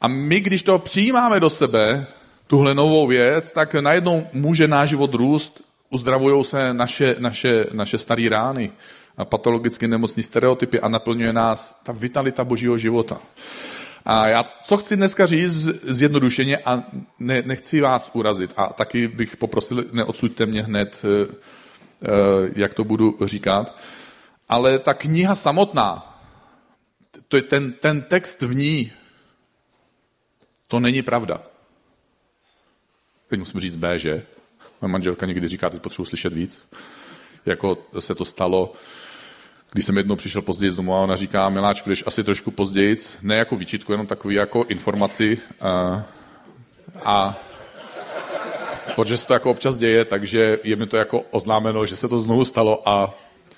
A 0.00 0.08
my, 0.08 0.40
když 0.40 0.62
to 0.62 0.78
přijímáme 0.78 1.40
do 1.40 1.50
sebe, 1.50 2.06
tuhle 2.46 2.74
novou 2.74 3.06
věc, 3.06 3.52
tak 3.52 3.74
najednou 3.74 4.26
může 4.32 4.68
náš 4.68 4.88
život 4.88 5.14
růst, 5.14 5.62
uzdravují 5.90 6.44
se 6.44 6.74
naše, 6.74 7.16
naše, 7.18 7.66
naše 7.72 7.98
staré 7.98 8.28
rány 8.28 8.72
a 9.16 9.24
patologicky 9.24 9.88
nemocní 9.88 10.22
stereotypy 10.22 10.80
a 10.80 10.88
naplňuje 10.88 11.32
nás 11.32 11.76
ta 11.82 11.92
vitalita 11.92 12.44
božího 12.44 12.78
života. 12.78 13.18
A 14.04 14.26
já, 14.28 14.44
co 14.62 14.76
chci 14.76 14.96
dneska 14.96 15.26
říct 15.26 15.64
zjednodušeně 15.82 16.58
a 16.58 16.82
ne, 17.18 17.42
nechci 17.42 17.80
vás 17.80 18.10
urazit 18.12 18.52
a 18.56 18.72
taky 18.72 19.08
bych 19.08 19.36
poprosil, 19.36 19.84
neodsuďte 19.92 20.46
mě 20.46 20.62
hned, 20.62 21.02
eh, 21.04 21.34
eh, 22.02 22.08
jak 22.56 22.74
to 22.74 22.84
budu 22.84 23.18
říkat, 23.24 23.76
ale 24.48 24.78
ta 24.78 24.94
kniha 24.94 25.34
samotná, 25.34 26.20
to 27.28 27.36
je 27.36 27.42
ten, 27.42 27.72
ten 27.72 28.02
text 28.02 28.42
v 28.42 28.54
ní, 28.54 28.92
to 30.68 30.80
není 30.80 31.02
pravda. 31.02 31.42
teď 33.28 33.38
musím 33.38 33.60
říct 33.60 33.76
B, 33.76 33.98
že? 33.98 34.22
Moje 34.82 34.92
manželka 34.92 35.26
někdy 35.26 35.48
říká, 35.48 35.70
teď 35.70 35.82
potřebuji 35.82 36.04
slyšet 36.04 36.32
víc. 36.32 36.68
Jako 37.46 37.86
se 37.98 38.14
to 38.14 38.24
stalo, 38.24 38.72
když 39.74 39.84
jsem 39.84 39.96
jednou 39.96 40.16
přišel 40.16 40.42
později 40.42 40.70
z 40.70 40.76
domu 40.76 40.94
a 40.94 41.00
ona 41.00 41.16
říká, 41.16 41.48
miláčku, 41.48 41.90
jdeš 41.90 42.04
asi 42.06 42.24
trošku 42.24 42.50
později, 42.50 42.96
ne 43.22 43.36
jako 43.36 43.56
výčitku, 43.56 43.92
jenom 43.92 44.06
takový 44.06 44.34
jako 44.34 44.64
informaci. 44.68 45.38
A, 45.60 46.02
a 47.04 47.38
protože 48.94 49.16
se 49.16 49.26
to 49.26 49.32
jako 49.32 49.50
občas 49.50 49.76
děje, 49.76 50.04
takže 50.04 50.58
je 50.62 50.76
mi 50.76 50.86
to 50.86 50.96
jako 50.96 51.20
oznámeno, 51.30 51.86
že 51.86 51.96
se 51.96 52.08
to 52.08 52.18
znovu 52.18 52.44
stalo 52.44 52.88
a 52.88 53.14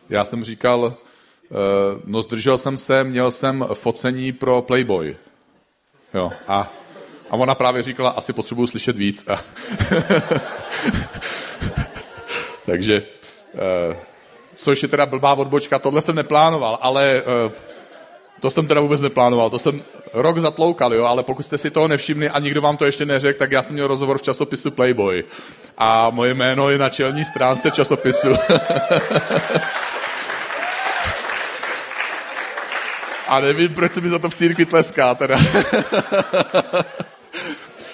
já 0.09 0.25
jsem 0.25 0.45
říkal, 0.45 0.95
eh, 0.95 1.55
no 2.05 2.23
zdržel 2.23 2.59
jsem 2.59 2.77
se, 2.77 3.05
měl 3.05 3.31
jsem 3.31 3.67
focení 3.75 4.33
pro 4.33 4.63
Playboy. 4.63 5.17
Jo, 6.15 6.33
a, 6.49 6.73
a 7.31 7.35
ona 7.35 7.55
právě 7.55 7.83
říkala, 7.83 8.11
asi 8.11 8.33
potřebuju 8.33 8.67
slyšet 8.67 8.97
víc. 8.97 9.29
A 9.29 9.41
takže 12.67 13.07
eh, 13.55 13.97
což 14.57 14.83
je 14.83 14.89
teda 14.89 15.07
blbá 15.07 15.35
odbočka, 15.35 15.79
tohle 15.79 16.03
jsem 16.03 16.15
neplánoval, 16.15 16.79
ale 16.83 17.23
uh, 17.47 17.53
to 18.41 18.51
jsem 18.51 18.67
teda 18.67 18.81
vůbec 18.81 19.01
neplánoval, 19.01 19.51
to 19.51 19.59
jsem 19.59 19.83
rok 20.13 20.39
zatloukal, 20.39 20.95
jo, 20.95 21.05
ale 21.05 21.23
pokud 21.23 21.43
jste 21.43 21.59
si 21.59 21.71
toho 21.71 21.89
nevšimli 21.89 22.29
a 22.29 22.39
nikdo 22.39 22.63
vám 22.63 22.77
to 22.77 22.85
ještě 22.85 23.07
neřekl, 23.07 23.39
tak 23.39 23.53
já 23.53 23.63
jsem 23.63 23.75
měl 23.75 23.87
rozhovor 23.87 24.19
v 24.19 24.23
časopisu 24.23 24.71
Playboy 24.71 25.25
a 25.79 26.11
moje 26.11 26.35
jméno 26.35 26.71
je 26.71 26.79
na 26.79 26.89
čelní 26.89 27.25
stránce 27.25 27.71
časopisu. 27.71 28.29
a 33.29 33.41
nevím, 33.41 33.75
proč 33.75 33.93
se 33.93 34.01
mi 34.01 34.09
za 34.09 34.19
to 34.19 34.31
v 34.31 34.35
církvi 34.35 34.67
tleská, 34.67 35.15
teda. 35.15 35.37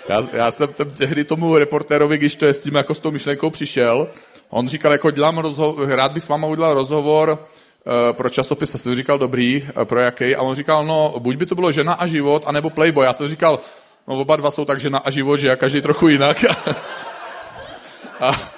já, 0.09 0.23
já 0.33 0.51
jsem 0.51 0.69
tehdy 0.99 1.25
tomu 1.25 1.59
reportérovi, 1.59 2.19
když 2.19 2.37
to 2.37 2.47
je 2.47 2.55
s 2.55 2.61
tím 2.61 2.75
jako 2.75 2.95
s 2.95 3.01
tou 3.01 3.11
myšlenkou 3.11 3.51
přišel, 3.51 4.09
On 4.55 4.69
říkal, 4.69 4.93
jako 4.93 5.11
dělám 5.11 5.39
rozhovor, 5.39 5.89
rád 5.89 6.13
bych 6.13 6.23
s 6.23 6.29
váma 6.29 6.47
udělal 6.47 6.75
rozhovor 6.75 7.31
uh, 7.31 8.17
pro 8.17 8.31
časopis, 8.31 8.75
já 8.75 8.79
jsem 8.79 8.95
říkal, 8.95 9.19
dobrý, 9.19 9.63
uh, 9.77 9.85
pro 9.85 10.01
jaký? 10.01 10.37
A 10.37 10.43
on 10.43 10.55
říkal, 10.55 10.85
no, 10.85 11.15
buď 11.19 11.37
by 11.37 11.47
to 11.47 11.55
bylo 11.55 11.73
žena 11.73 11.93
a 11.93 12.07
život, 12.07 12.43
anebo 12.47 12.71
Playboy. 12.71 13.07
Já 13.07 13.13
jsem 13.13 13.29
říkal, 13.29 13.61
no, 14.09 14.21
oba 14.21 14.37
dva 14.37 14.51
jsou 14.51 14.65
tak 14.65 14.81
žena 14.81 14.99
a 14.99 15.11
život, 15.11 15.37
že 15.37 15.49
já 15.49 15.57
každý 15.57 15.83
trochu 15.83 16.09
jinak. 16.09 16.45
a 18.21 18.53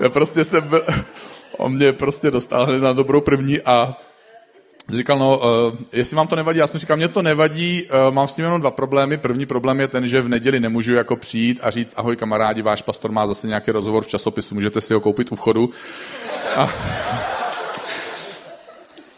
já 0.00 0.08
prostě 0.08 0.44
jsem, 0.44 0.70
on 1.56 1.72
mě 1.72 1.92
prostě 1.92 2.30
dostal 2.30 2.66
na 2.66 2.92
dobrou 2.92 3.20
první 3.20 3.60
a 3.60 3.96
Říkal, 4.88 5.18
no, 5.18 5.38
uh, 5.38 5.44
jestli 5.92 6.16
vám 6.16 6.26
to 6.26 6.36
nevadí, 6.36 6.58
já 6.58 6.66
jsem 6.66 6.80
říkal, 6.80 6.96
mě 6.96 7.08
to 7.08 7.22
nevadí, 7.22 7.82
uh, 7.82 8.14
mám 8.14 8.28
s 8.28 8.34
tím 8.34 8.44
jenom 8.44 8.60
dva 8.60 8.70
problémy. 8.70 9.16
První 9.16 9.46
problém 9.46 9.80
je 9.80 9.88
ten, 9.88 10.08
že 10.08 10.20
v 10.20 10.28
neděli 10.28 10.60
nemůžu 10.60 10.94
jako 10.94 11.16
přijít 11.16 11.60
a 11.62 11.70
říct, 11.70 11.94
ahoj 11.96 12.16
kamarádi, 12.16 12.62
váš 12.62 12.82
pastor 12.82 13.12
má 13.12 13.26
zase 13.26 13.46
nějaký 13.46 13.70
rozhovor 13.70 14.04
v 14.04 14.06
časopisu, 14.06 14.54
můžete 14.54 14.80
si 14.80 14.94
ho 14.94 15.00
koupit 15.00 15.32
u 15.32 15.36
vchodu. 15.36 15.70
A, 16.56 16.70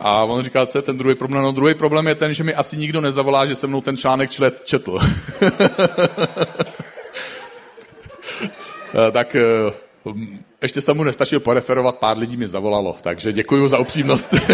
a 0.00 0.25
on 0.25 0.44
říkal, 0.44 0.66
co 0.66 0.78
je 0.78 0.83
ten 0.83 0.99
druhý 0.99 1.14
problém? 1.14 1.42
No 1.42 1.52
druhý 1.52 1.75
problém 1.75 2.06
je 2.06 2.14
ten, 2.14 2.35
že 2.35 2.44
mi 2.44 2.54
asi 2.54 2.76
nikdo 2.76 3.00
nezavolá, 3.00 3.47
že 3.47 3.54
se 3.54 3.66
mnou 3.66 3.80
ten 3.80 3.97
článek 3.97 4.30
člet, 4.30 4.62
četl. 4.64 4.99
tak 9.12 9.37
uh, 9.66 9.73
ještě 10.62 10.80
se 10.80 10.94
mu 10.94 11.04
nestačil 11.04 11.40
poreferovat, 11.40 11.99
pár 11.99 12.18
lidí 12.18 12.37
mi 12.37 12.49
zavolalo, 12.49 12.96
takže 13.00 13.32
děkuji 13.32 13.68
za 13.68 13.78
upřímnost. 13.78 14.34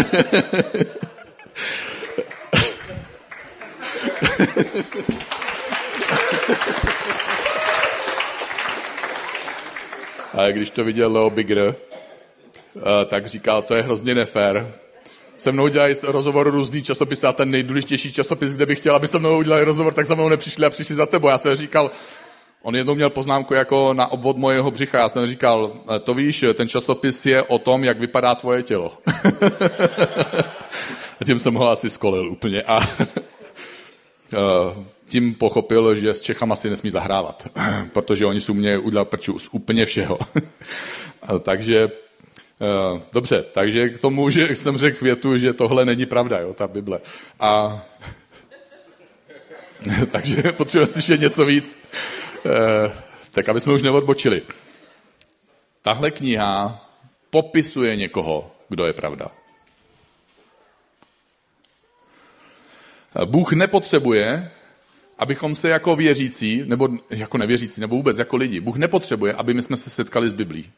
A 10.33 10.51
když 10.51 10.69
to 10.69 10.83
viděl 10.83 11.11
Leo 11.13 11.29
Bigger, 11.29 11.75
eh, 12.77 13.05
tak 13.05 13.25
říkal, 13.25 13.61
to 13.61 13.75
je 13.75 13.81
hrozně 13.81 14.15
nefér. 14.15 14.73
Se 15.37 15.51
mnou 15.51 15.67
dělají 15.67 15.95
rozhovor 16.03 16.51
různý 16.51 16.83
časopisy 16.83 17.27
a 17.27 17.33
ten 17.33 17.51
nejdůležitější 17.51 18.13
časopis, 18.13 18.53
kde 18.53 18.65
bych 18.65 18.79
chtěl, 18.79 18.95
aby 18.95 19.07
se 19.07 19.19
mnou 19.19 19.37
udělali 19.37 19.63
rozhovor, 19.63 19.93
tak 19.93 20.05
za 20.05 20.15
mnou 20.15 20.29
nepřišli 20.29 20.65
a 20.65 20.69
přišli 20.69 20.95
za 20.95 21.05
tebou. 21.05 21.27
Já 21.27 21.37
jsem 21.37 21.55
říkal, 21.55 21.91
On 22.63 22.75
jednou 22.75 22.95
měl 22.95 23.09
poznámku 23.09 23.53
jako 23.53 23.93
na 23.93 24.07
obvod 24.07 24.37
mojeho 24.37 24.71
břicha. 24.71 24.97
Já 24.97 25.09
jsem 25.09 25.27
říkal, 25.27 25.73
e, 25.95 25.99
to 25.99 26.13
víš, 26.13 26.45
ten 26.53 26.67
časopis 26.67 27.25
je 27.25 27.43
o 27.43 27.59
tom, 27.59 27.83
jak 27.83 27.99
vypadá 27.99 28.35
tvoje 28.35 28.63
tělo. 28.63 28.97
a 31.21 31.25
tím 31.25 31.39
jsem 31.39 31.53
ho 31.53 31.69
asi 31.69 31.89
skolil 31.89 32.29
úplně. 32.29 32.61
A 32.61 32.79
e, 32.83 32.87
tím 35.05 35.35
pochopil, 35.35 35.95
že 35.95 36.13
s 36.13 36.21
Čechama 36.21 36.55
si 36.55 36.69
nesmí 36.69 36.89
zahrávat, 36.89 37.47
protože 37.93 38.25
oni 38.25 38.41
jsou 38.41 38.53
mě 38.53 38.77
udělal 38.77 39.05
prču 39.05 39.39
z 39.39 39.47
úplně 39.51 39.85
všeho. 39.85 40.19
takže 41.39 41.91
e, 42.61 43.01
dobře, 43.13 43.45
takže 43.53 43.89
k 43.89 43.99
tomu, 43.99 44.29
že 44.29 44.55
jsem 44.55 44.77
řekl 44.77 45.05
větu, 45.05 45.37
že 45.37 45.53
tohle 45.53 45.85
není 45.85 46.05
pravda, 46.05 46.39
jo, 46.39 46.53
ta 46.53 46.67
Bible. 46.67 46.99
A 47.39 47.81
takže 50.11 50.43
potřebuje 50.51 50.87
slyšet 50.87 51.21
něco 51.21 51.45
víc. 51.45 51.77
Eh, 52.45 52.93
tak 53.31 53.49
aby 53.49 53.59
jsme 53.59 53.73
už 53.73 53.81
neodbočili. 53.81 54.41
Tahle 55.81 56.11
kniha 56.11 56.85
popisuje 57.29 57.95
někoho, 57.95 58.51
kdo 58.69 58.85
je 58.85 58.93
pravda. 58.93 59.27
Bůh 63.25 63.53
nepotřebuje, 63.53 64.51
abychom 65.19 65.55
se 65.55 65.69
jako 65.69 65.95
věřící, 65.95 66.63
nebo 66.65 66.89
jako 67.09 67.37
nevěřící, 67.37 67.81
nebo 67.81 67.95
vůbec 67.95 68.17
jako 68.17 68.37
lidi, 68.37 68.59
Bůh 68.59 68.75
nepotřebuje, 68.75 69.33
aby 69.33 69.53
my 69.53 69.61
jsme 69.61 69.77
se 69.77 69.89
setkali 69.89 70.29
s 70.29 70.33
Biblí. 70.33 70.71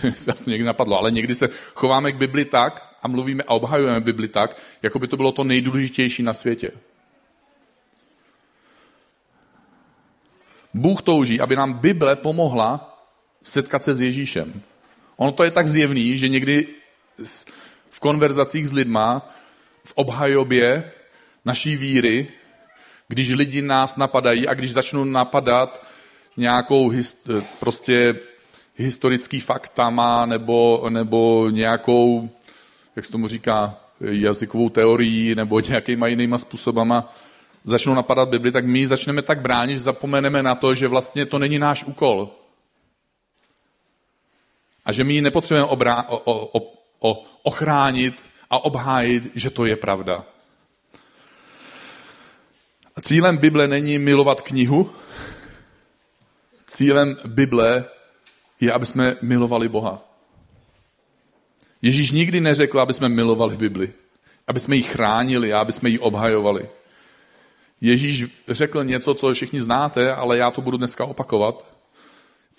se 0.14 0.32
to 0.32 0.50
někdy 0.50 0.64
napadlo, 0.64 0.98
ale 0.98 1.10
někdy 1.10 1.34
se 1.34 1.48
chováme 1.74 2.12
k 2.12 2.16
Bibli 2.16 2.44
tak 2.44 2.96
a 3.02 3.08
mluvíme 3.08 3.42
a 3.42 3.50
obhajujeme 3.50 4.00
Bibli 4.00 4.28
tak, 4.28 4.56
jako 4.82 4.98
by 4.98 5.08
to 5.08 5.16
bylo 5.16 5.32
to 5.32 5.44
nejdůležitější 5.44 6.22
na 6.22 6.34
světě. 6.34 6.70
Bůh 10.74 11.02
touží, 11.02 11.40
aby 11.40 11.56
nám 11.56 11.72
Bible 11.72 12.16
pomohla 12.16 13.00
setkat 13.42 13.84
se 13.84 13.94
s 13.94 14.00
Ježíšem. 14.00 14.62
Ono 15.16 15.32
to 15.32 15.44
je 15.44 15.50
tak 15.50 15.68
zjevný, 15.68 16.18
že 16.18 16.28
někdy 16.28 16.66
v 17.90 18.00
konverzacích 18.00 18.68
s 18.68 18.72
lidma, 18.72 19.28
v 19.84 19.92
obhajobě 19.94 20.92
naší 21.44 21.76
víry, 21.76 22.28
když 23.08 23.28
lidi 23.28 23.62
nás 23.62 23.96
napadají 23.96 24.48
a 24.48 24.54
když 24.54 24.72
začnou 24.72 25.04
napadat 25.04 25.86
nějakou 26.36 26.88
hist, 26.88 27.28
prostě 27.60 28.16
historický 28.76 29.40
faktama 29.40 30.26
nebo, 30.26 30.86
nebo 30.88 31.50
nějakou, 31.50 32.30
jak 32.96 33.04
se 33.04 33.12
tomu 33.12 33.28
říká, 33.28 33.76
jazykovou 34.00 34.68
teorií 34.68 35.34
nebo 35.34 35.60
nějakýma 35.68 36.06
jinýma 36.06 36.38
způsobama, 36.38 37.14
začnou 37.64 37.94
napadat 37.94 38.28
Bibli, 38.28 38.52
tak 38.52 38.64
my 38.64 38.86
začneme 38.86 39.22
tak 39.22 39.40
bránit, 39.40 39.74
že 39.74 39.80
zapomeneme 39.80 40.42
na 40.42 40.54
to, 40.54 40.74
že 40.74 40.88
vlastně 40.88 41.26
to 41.26 41.38
není 41.38 41.58
náš 41.58 41.84
úkol. 41.84 42.30
A 44.84 44.92
že 44.92 45.04
my 45.04 45.14
ji 45.14 45.20
nepotřebujeme 45.20 45.68
obrá- 45.68 46.04
o, 46.08 46.16
o, 46.18 46.60
o, 46.60 46.72
o, 46.98 47.24
ochránit 47.42 48.24
a 48.50 48.64
obhájit, 48.64 49.30
že 49.34 49.50
to 49.50 49.66
je 49.66 49.76
pravda. 49.76 50.24
Cílem 53.02 53.36
Bible 53.36 53.68
není 53.68 53.98
milovat 53.98 54.42
knihu. 54.42 54.90
Cílem 56.66 57.16
Bible 57.24 57.84
je, 58.60 58.72
aby 58.72 58.86
jsme 58.86 59.16
milovali 59.22 59.68
Boha. 59.68 60.02
Ježíš 61.82 62.10
nikdy 62.10 62.40
neřekl, 62.40 62.80
aby 62.80 62.94
jsme 62.94 63.08
milovali 63.08 63.56
Bibli. 63.56 63.92
Aby 64.46 64.60
jsme 64.60 64.76
ji 64.76 64.82
chránili 64.82 65.52
a 65.52 65.60
aby 65.60 65.72
jsme 65.72 65.88
ji 65.88 65.98
obhajovali. 65.98 66.68
Ježíš 67.84 68.24
řekl 68.48 68.84
něco, 68.84 69.14
co 69.14 69.34
všichni 69.34 69.62
znáte, 69.62 70.14
ale 70.14 70.38
já 70.38 70.50
to 70.50 70.60
budu 70.60 70.76
dneska 70.76 71.04
opakovat. 71.04 71.66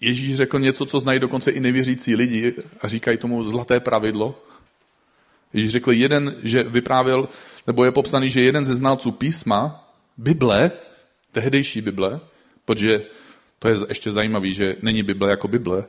Ježíš 0.01 0.37
řekl 0.37 0.59
něco, 0.59 0.85
co 0.85 0.99
znají 0.99 1.19
dokonce 1.19 1.51
i 1.51 1.59
nevěřící 1.59 2.15
lidi 2.15 2.53
a 2.81 2.87
říkají 2.87 3.17
tomu 3.17 3.43
zlaté 3.43 3.79
pravidlo. 3.79 4.43
Ježíš 5.53 5.71
řekl 5.71 5.91
jeden, 5.91 6.35
že 6.43 6.63
vyprávěl, 6.63 7.29
nebo 7.67 7.85
je 7.85 7.91
popsaný, 7.91 8.29
že 8.29 8.41
jeden 8.41 8.65
ze 8.65 8.75
znalců 8.75 9.11
písma, 9.11 9.89
Bible, 10.17 10.71
tehdejší 11.31 11.81
Bible, 11.81 12.19
protože 12.65 13.01
to 13.59 13.67
je 13.67 13.77
ještě 13.89 14.11
zajímavé, 14.11 14.51
že 14.51 14.75
není 14.81 15.03
Bible 15.03 15.29
jako 15.29 15.47
Bible, 15.47 15.85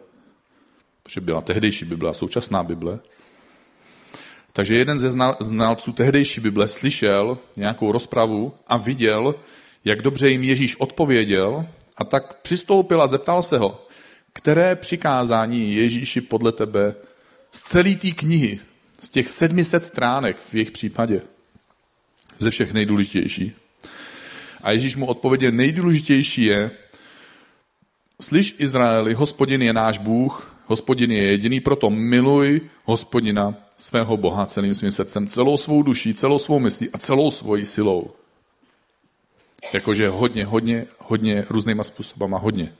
protože 1.02 1.20
byla 1.20 1.40
tehdejší 1.40 1.84
Bible 1.84 2.10
a 2.10 2.12
současná 2.12 2.62
Bible, 2.62 2.98
takže 4.56 4.76
jeden 4.76 4.98
ze 4.98 5.10
znalců 5.40 5.92
tehdejší 5.92 6.40
Bible 6.40 6.68
slyšel 6.68 7.38
nějakou 7.56 7.92
rozpravu 7.92 8.54
a 8.66 8.76
viděl, 8.76 9.34
jak 9.84 10.02
dobře 10.02 10.30
jim 10.30 10.44
Ježíš 10.44 10.76
odpověděl 10.76 11.66
a 11.96 12.04
tak 12.04 12.40
přistoupil 12.40 13.02
a 13.02 13.06
zeptal 13.06 13.42
se 13.42 13.58
ho, 13.58 13.86
které 14.32 14.76
přikázání 14.76 15.74
Ježíši 15.74 16.20
podle 16.20 16.52
tebe 16.52 16.94
z 17.50 17.60
celé 17.60 17.94
té 17.94 18.10
knihy, 18.10 18.58
z 19.00 19.08
těch 19.08 19.28
700 19.28 19.84
stránek 19.84 20.36
v 20.38 20.54
jejich 20.54 20.70
případě, 20.70 21.22
ze 22.38 22.50
všech 22.50 22.72
nejdůležitější. 22.72 23.52
A 24.62 24.70
Ježíš 24.70 24.96
mu 24.96 25.06
odpověděl, 25.06 25.52
nejdůležitější 25.52 26.44
je 26.44 26.70
Slyš 28.26 28.54
Izraeli, 28.58 29.14
hospodin 29.14 29.62
je 29.62 29.72
náš 29.72 29.98
Bůh, 29.98 30.54
hospodin 30.66 31.12
je 31.12 31.22
jediný, 31.22 31.60
proto 31.60 31.90
miluj 31.90 32.60
hospodina 32.84 33.54
svého 33.78 34.16
Boha 34.16 34.46
celým 34.46 34.74
svým 34.74 34.92
srdcem, 34.92 35.28
celou 35.28 35.56
svou 35.56 35.82
duší, 35.82 36.14
celou 36.14 36.38
svou 36.38 36.58
myslí 36.58 36.90
a 36.90 36.98
celou 36.98 37.30
svojí 37.30 37.64
silou. 37.64 38.10
Jakože 39.72 40.08
hodně, 40.08 40.44
hodně, 40.44 40.86
hodně 40.98 41.44
různýma 41.50 41.84
způsobama, 41.84 42.38
hodně. 42.38 42.72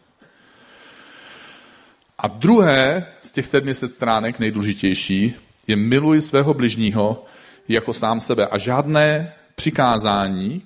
A 2.19 2.29
druhé 2.29 3.07
z 3.23 3.33
těch 3.33 3.47
700 3.47 3.91
stránek, 3.91 4.39
nejdůležitější, 4.39 5.35
je 5.67 5.77
miluj 5.77 6.21
svého 6.21 6.55
bližního 6.55 7.25
jako 7.69 7.95
sám 7.95 8.21
sebe. 8.21 8.47
A 8.47 8.59
žádné 8.59 9.33
přikázání 9.55 10.63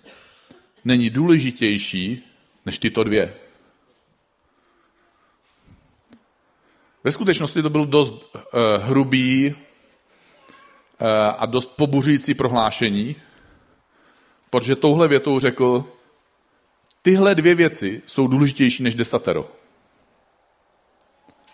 není 0.85 1.11
důležitější 1.11 2.25
než 2.67 2.79
tyto 2.79 3.05
dvě. 3.05 3.50
Ve 7.05 7.13
skutečnosti 7.13 7.63
to 7.63 7.71
byl 7.71 7.87
dost 7.87 8.35
uh, 8.35 8.41
hrubý 8.83 9.55
uh, 9.55 11.07
a 11.39 11.47
dost 11.47 11.77
pobuřující 11.77 12.35
prohlášení, 12.35 13.17
protože 14.51 14.77
touhle 14.77 15.09
větou 15.09 15.41
řekl, 15.41 15.85
tyhle 17.03 17.35
dvě 17.35 17.55
věci 17.55 18.03
jsou 18.07 18.27
důležitější 18.27 18.83
než 18.83 18.95
desatero. 18.95 19.49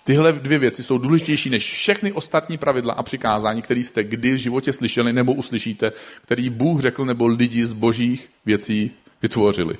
Tyhle 0.04 0.32
dvě 0.32 0.58
věci 0.58 0.82
jsou 0.82 0.98
důležitější 0.98 1.50
než 1.50 1.72
všechny 1.72 2.12
ostatní 2.12 2.58
pravidla 2.58 2.94
a 2.94 3.02
přikázání, 3.02 3.62
které 3.62 3.80
jste 3.80 4.04
kdy 4.04 4.32
v 4.32 4.36
životě 4.36 4.72
slyšeli 4.72 5.12
nebo 5.12 5.32
uslyšíte, 5.32 5.92
který 6.22 6.50
Bůh 6.50 6.80
řekl 6.80 7.04
nebo 7.04 7.26
lidi 7.26 7.66
z 7.66 7.72
božích 7.72 8.30
věcí 8.44 8.90
vytvořili. 9.22 9.78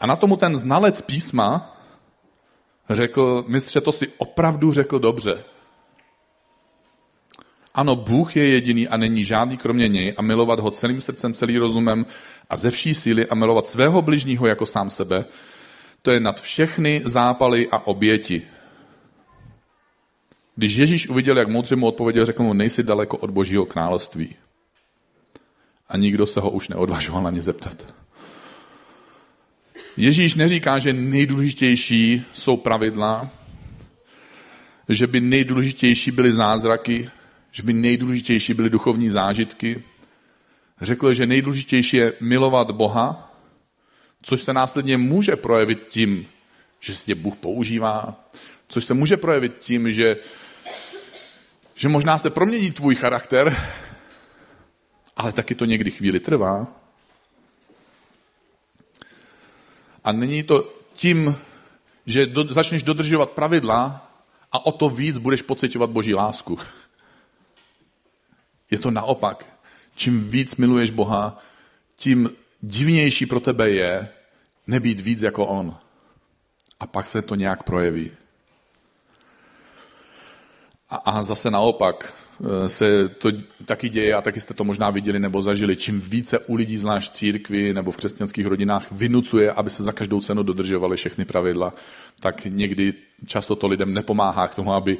A 0.00 0.06
na 0.06 0.16
tomu 0.16 0.36
ten 0.36 0.56
znalec 0.56 1.00
písma 1.00 1.75
řekl, 2.90 3.44
mistře, 3.48 3.80
to 3.80 3.92
si 3.92 4.08
opravdu 4.18 4.72
řekl 4.72 4.98
dobře. 4.98 5.44
Ano, 7.74 7.96
Bůh 7.96 8.36
je 8.36 8.48
jediný 8.48 8.88
a 8.88 8.96
není 8.96 9.24
žádný 9.24 9.56
kromě 9.56 9.88
něj 9.88 10.14
a 10.16 10.22
milovat 10.22 10.60
ho 10.60 10.70
celým 10.70 11.00
srdcem, 11.00 11.34
celý 11.34 11.58
rozumem 11.58 12.06
a 12.50 12.56
ze 12.56 12.70
vší 12.70 12.94
síly 12.94 13.26
a 13.26 13.34
milovat 13.34 13.66
svého 13.66 14.02
bližního 14.02 14.46
jako 14.46 14.66
sám 14.66 14.90
sebe, 14.90 15.24
to 16.02 16.10
je 16.10 16.20
nad 16.20 16.40
všechny 16.40 17.02
zápaly 17.04 17.68
a 17.70 17.86
oběti. 17.86 18.42
Když 20.56 20.74
Ježíš 20.74 21.08
uviděl, 21.08 21.38
jak 21.38 21.48
moudře 21.48 21.76
mu 21.76 21.86
odpověděl, 21.86 22.26
řekl 22.26 22.42
mu, 22.42 22.52
nejsi 22.52 22.82
daleko 22.82 23.16
od 23.16 23.30
božího 23.30 23.66
království. 23.66 24.34
A 25.88 25.96
nikdo 25.96 26.26
se 26.26 26.40
ho 26.40 26.50
už 26.50 26.68
neodvažoval 26.68 27.26
ani 27.26 27.40
zeptat. 27.40 27.94
Ježíš 29.96 30.34
neříká, 30.34 30.78
že 30.78 30.92
nejdůležitější 30.92 32.24
jsou 32.32 32.56
pravidla, 32.56 33.30
že 34.88 35.06
by 35.06 35.20
nejdůležitější 35.20 36.10
byly 36.10 36.32
zázraky, 36.32 37.10
že 37.50 37.62
by 37.62 37.72
nejdůležitější 37.72 38.54
byly 38.54 38.70
duchovní 38.70 39.10
zážitky. 39.10 39.82
Řekl, 40.80 41.14
že 41.14 41.26
nejdůležitější 41.26 41.96
je 41.96 42.12
milovat 42.20 42.70
Boha, 42.70 43.36
což 44.22 44.42
se 44.42 44.52
následně 44.52 44.96
může 44.96 45.36
projevit 45.36 45.86
tím, 45.88 46.26
že 46.80 46.94
si 46.94 47.04
tě 47.04 47.14
Bůh 47.14 47.36
používá, 47.36 48.28
což 48.68 48.84
se 48.84 48.94
může 48.94 49.16
projevit 49.16 49.58
tím, 49.58 49.92
že, 49.92 50.16
že 51.74 51.88
možná 51.88 52.18
se 52.18 52.30
promění 52.30 52.70
tvůj 52.70 52.94
charakter, 52.94 53.56
ale 55.16 55.32
taky 55.32 55.54
to 55.54 55.64
někdy 55.64 55.90
chvíli 55.90 56.20
trvá. 56.20 56.85
A 60.06 60.12
není 60.12 60.42
to 60.42 60.72
tím, 60.92 61.36
že 62.06 62.26
do, 62.26 62.44
začneš 62.44 62.82
dodržovat 62.82 63.30
pravidla 63.30 64.10
a 64.52 64.66
o 64.66 64.72
to 64.72 64.88
víc 64.88 65.18
budeš 65.18 65.42
pocitovat 65.42 65.90
Boží 65.90 66.14
lásku. 66.14 66.58
Je 68.70 68.78
to 68.78 68.90
naopak. 68.90 69.52
Čím 69.94 70.30
víc 70.30 70.56
miluješ 70.56 70.90
Boha, 70.90 71.38
tím 71.96 72.30
divnější 72.60 73.26
pro 73.26 73.40
tebe 73.40 73.70
je 73.70 74.08
nebýt 74.66 75.00
víc 75.00 75.22
jako 75.22 75.46
On. 75.46 75.76
A 76.80 76.86
pak 76.86 77.06
se 77.06 77.22
to 77.22 77.34
nějak 77.34 77.62
projeví. 77.62 78.10
A, 80.90 80.96
a 80.96 81.22
zase 81.22 81.50
naopak 81.50 82.14
se 82.66 83.08
to 83.08 83.28
taky 83.64 83.88
děje, 83.88 84.14
a 84.14 84.22
taky 84.22 84.40
jste 84.40 84.54
to 84.54 84.64
možná 84.64 84.90
viděli 84.90 85.18
nebo 85.18 85.42
zažili, 85.42 85.76
čím 85.76 86.00
více 86.00 86.38
u 86.38 86.54
lidí, 86.54 86.76
zvlášť 86.76 87.12
církvi 87.12 87.74
nebo 87.74 87.90
v 87.90 87.96
křesťanských 87.96 88.46
rodinách, 88.46 88.86
vynucuje, 88.92 89.52
aby 89.52 89.70
se 89.70 89.82
za 89.82 89.92
každou 89.92 90.20
cenu 90.20 90.42
dodržovali 90.42 90.96
všechny 90.96 91.24
pravidla, 91.24 91.74
tak 92.20 92.44
někdy 92.44 92.94
často 93.26 93.56
to 93.56 93.66
lidem 93.66 93.94
nepomáhá 93.94 94.48
k 94.48 94.54
tomu, 94.54 94.74
aby 94.74 94.98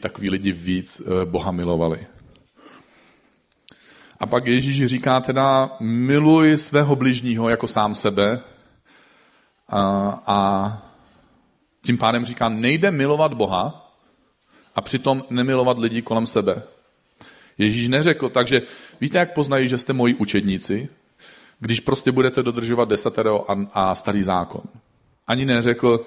takový 0.00 0.30
lidi 0.30 0.52
víc 0.52 1.00
eh, 1.00 1.24
Boha 1.24 1.50
milovali. 1.50 2.06
A 4.20 4.26
pak 4.26 4.46
Ježíš 4.46 4.86
říká 4.86 5.20
teda, 5.20 5.76
miluj 5.80 6.58
svého 6.58 6.96
bližního 6.96 7.48
jako 7.48 7.68
sám 7.68 7.94
sebe. 7.94 8.40
A, 9.68 9.80
a 10.26 10.78
tím 11.84 11.98
pádem 11.98 12.24
říká, 12.24 12.48
nejde 12.48 12.90
milovat 12.90 13.34
Boha 13.34 13.89
a 14.74 14.80
přitom 14.80 15.24
nemilovat 15.30 15.78
lidi 15.78 16.02
kolem 16.02 16.26
sebe. 16.26 16.62
Ježíš 17.58 17.88
neřekl, 17.88 18.28
takže 18.28 18.62
víte, 19.00 19.18
jak 19.18 19.34
poznají, 19.34 19.68
že 19.68 19.78
jste 19.78 19.92
moji 19.92 20.14
učedníci, 20.14 20.88
když 21.60 21.80
prostě 21.80 22.12
budete 22.12 22.42
dodržovat 22.42 22.88
desatero 22.88 23.50
a, 23.50 23.66
a 23.72 23.94
starý 23.94 24.22
zákon. 24.22 24.62
Ani 25.26 25.44
neřekl, 25.44 26.06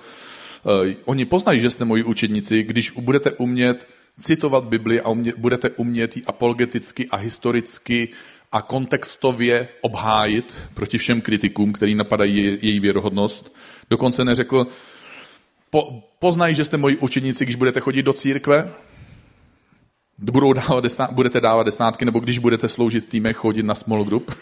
uh, 0.63 0.93
oni 1.05 1.25
poznají, 1.25 1.59
že 1.59 1.69
jste 1.69 1.85
moji 1.85 2.03
učedníci, 2.03 2.63
když 2.63 2.91
budete 2.91 3.31
umět 3.31 3.87
citovat 4.19 4.63
Bibli 4.63 5.01
a 5.01 5.09
umě, 5.09 5.33
budete 5.37 5.69
umět 5.69 6.17
ji 6.17 6.23
apologeticky 6.25 7.07
a 7.07 7.15
historicky 7.15 8.09
a 8.51 8.61
kontextově 8.61 9.67
obhájit 9.81 10.53
proti 10.73 10.97
všem 10.97 11.21
kritikům, 11.21 11.73
který 11.73 11.95
napadají 11.95 12.45
je, 12.45 12.57
její 12.61 12.79
věrohodnost. 12.79 13.55
Dokonce 13.89 14.25
neřekl, 14.25 14.67
po, 15.73 16.03
poznají, 16.19 16.55
že 16.55 16.65
jste 16.65 16.77
moji 16.77 16.97
učeníci, 16.97 17.45
když 17.45 17.55
budete 17.55 17.79
chodit 17.79 18.03
do 18.03 18.13
církve, 18.13 18.73
budou 20.17 20.53
dávat 20.53 20.83
desát, 20.83 21.11
budete 21.11 21.41
dávat 21.41 21.63
desátky, 21.63 22.05
nebo 22.05 22.19
když 22.19 22.37
budete 22.37 22.67
sloužit 22.67 23.13
v 23.13 23.33
chodit 23.33 23.63
na 23.63 23.75
small 23.75 24.03
group. 24.03 24.35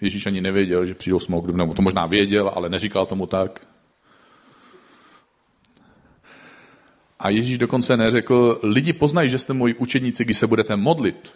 Ježíš 0.00 0.26
ani 0.26 0.40
nevěděl, 0.40 0.86
že 0.86 0.94
přijdou 0.94 1.20
small 1.20 1.40
group, 1.40 1.56
nebo 1.56 1.74
to 1.74 1.82
možná 1.82 2.06
věděl, 2.06 2.52
ale 2.54 2.68
neříkal 2.68 3.06
tomu 3.06 3.26
tak. 3.26 3.66
A 7.18 7.28
Ježíš 7.28 7.58
dokonce 7.58 7.96
neřekl, 7.96 8.60
lidi 8.62 8.92
poznají, 8.92 9.30
že 9.30 9.38
jste 9.38 9.52
moji 9.52 9.74
učeníci, 9.74 10.24
když 10.24 10.38
se 10.38 10.46
budete 10.46 10.76
modlit. 10.76 11.32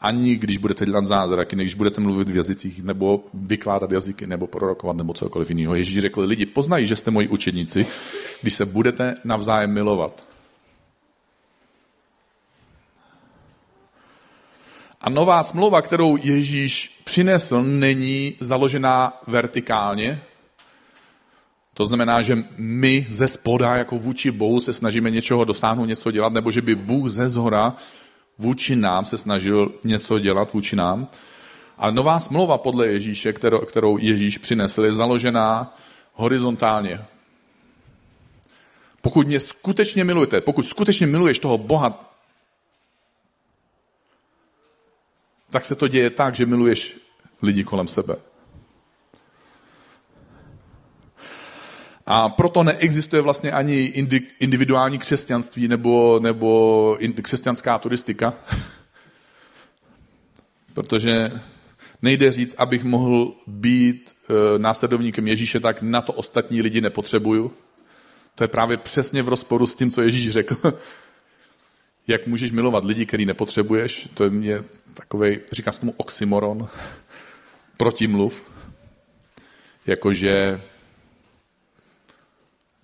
Ani 0.00 0.36
když 0.36 0.58
budete 0.58 0.86
dělat 0.86 1.06
zázraky, 1.06 1.56
když 1.56 1.74
budete 1.74 2.00
mluvit 2.00 2.28
v 2.28 2.36
jazycích, 2.36 2.82
nebo 2.82 3.24
vykládat 3.34 3.92
jazyky, 3.92 4.26
nebo 4.26 4.46
prorokovat, 4.46 4.96
nebo 4.96 5.14
cokoliv 5.14 5.50
jiného. 5.50 5.74
Ježíš 5.74 5.98
řekl, 5.98 6.20
lidi 6.20 6.46
poznají, 6.46 6.86
že 6.86 6.96
jste 6.96 7.10
moji 7.10 7.28
učeníci, 7.28 7.86
když 8.42 8.54
se 8.54 8.66
budete 8.66 9.16
navzájem 9.24 9.72
milovat. 9.72 10.26
A 15.00 15.10
nová 15.10 15.42
smlouva, 15.42 15.82
kterou 15.82 16.16
Ježíš 16.16 17.00
přinesl, 17.04 17.62
není 17.62 18.34
založená 18.40 19.12
vertikálně, 19.26 20.20
to 21.74 21.86
znamená, 21.86 22.22
že 22.22 22.38
my 22.56 23.06
ze 23.10 23.28
spoda 23.28 23.76
jako 23.76 23.98
vůči 23.98 24.30
Bohu 24.30 24.60
se 24.60 24.72
snažíme 24.72 25.10
něčeho 25.10 25.44
dosáhnout, 25.44 25.84
něco 25.84 26.10
dělat, 26.10 26.32
nebo 26.32 26.50
že 26.50 26.62
by 26.62 26.74
Bůh 26.74 27.08
ze 27.08 27.28
zhora 27.28 27.76
vůči 28.38 28.76
nám 28.76 29.04
se 29.04 29.18
snažil 29.18 29.72
něco 29.84 30.18
dělat 30.18 30.52
vůči 30.52 30.76
nám. 30.76 31.08
A 31.78 31.90
nová 31.90 32.20
smlouva 32.20 32.58
podle 32.58 32.86
Ježíše, 32.86 33.32
kterou, 33.66 33.98
Ježíš 33.98 34.38
přinesl, 34.38 34.84
je 34.84 34.92
založená 34.92 35.76
horizontálně. 36.14 37.04
Pokud 39.00 39.26
mě 39.26 39.40
skutečně 39.40 40.04
milujete, 40.04 40.40
pokud 40.40 40.62
skutečně 40.62 41.06
miluješ 41.06 41.38
toho 41.38 41.58
Boha, 41.58 42.14
tak 45.50 45.64
se 45.64 45.74
to 45.74 45.88
děje 45.88 46.10
tak, 46.10 46.34
že 46.34 46.46
miluješ 46.46 46.96
lidi 47.42 47.64
kolem 47.64 47.88
sebe. 47.88 48.16
A 52.10 52.28
proto 52.28 52.64
neexistuje 52.64 53.22
vlastně 53.22 53.52
ani 53.52 53.92
individuální 54.40 54.98
křesťanství 54.98 55.68
nebo, 55.68 56.20
nebo 56.22 56.98
křesťanská 57.22 57.78
turistika. 57.78 58.34
Protože 60.74 61.32
nejde 62.02 62.32
říct, 62.32 62.54
abych 62.58 62.84
mohl 62.84 63.32
být 63.46 64.14
e, 64.30 64.58
následovníkem 64.58 65.28
Ježíše, 65.28 65.60
tak 65.60 65.82
na 65.82 66.00
to 66.00 66.12
ostatní 66.12 66.62
lidi 66.62 66.80
nepotřebuju. 66.80 67.52
To 68.34 68.44
je 68.44 68.48
právě 68.48 68.76
přesně 68.76 69.22
v 69.22 69.28
rozporu 69.28 69.66
s 69.66 69.74
tím, 69.74 69.90
co 69.90 70.02
Ježíš 70.02 70.30
řekl. 70.30 70.78
Jak 72.08 72.26
můžeš 72.26 72.52
milovat 72.52 72.84
lidi, 72.84 73.06
který 73.06 73.26
nepotřebuješ? 73.26 74.08
To 74.14 74.24
je 74.24 74.30
mě 74.30 74.62
takový, 74.94 75.38
říká 75.52 75.72
se 75.72 75.80
tomu 75.80 75.94
oxymoron, 75.96 76.68
protimluv. 77.76 78.42
Jakože 79.86 80.60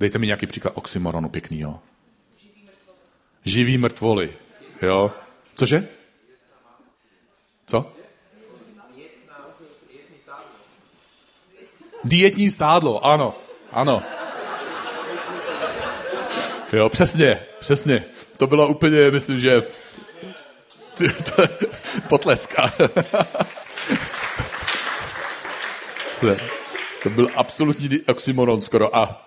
Dejte 0.05 0.19
mi 0.19 0.27
nějaký 0.27 0.47
příklad 0.47 0.73
oxymoronu 0.75 1.29
pěknýho. 1.29 1.81
Živý 3.45 3.79
mrtvoli. 3.79 4.37
Jo? 4.83 5.13
Cože? 5.55 5.89
Co? 7.67 7.93
Dietní 12.05 12.51
sádlo, 12.51 13.07
ano, 13.07 13.39
ano. 13.73 14.03
Jo, 16.73 16.89
přesně, 16.89 17.41
přesně. 17.59 18.05
To 18.37 18.47
bylo 18.47 18.69
úplně, 18.69 19.11
myslím, 19.11 19.41
že 19.41 19.63
potleska. 22.09 22.73
to 27.03 27.11
byl 27.11 27.29
absolutní 27.35 28.01
oxymoron 28.01 28.61
skoro. 28.61 28.97
A 28.97 29.27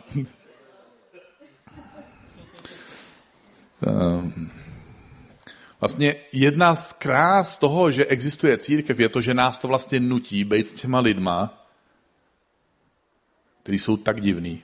Vlastně 5.80 6.16
jedna 6.34 6.76
z 6.76 6.94
krás 6.94 7.58
toho, 7.58 7.92
že 7.92 8.06
existuje 8.06 8.58
církev, 8.58 9.00
je 9.00 9.10
to, 9.10 9.22
že 9.22 9.34
nás 9.34 9.58
to 9.58 9.68
vlastně 9.68 10.00
nutí 10.00 10.44
být 10.44 10.68
s 10.68 10.74
těma 10.74 11.00
lidma, 11.00 11.68
kteří 13.64 13.80
jsou 13.80 13.98
tak 13.98 14.22
divný. 14.22 14.62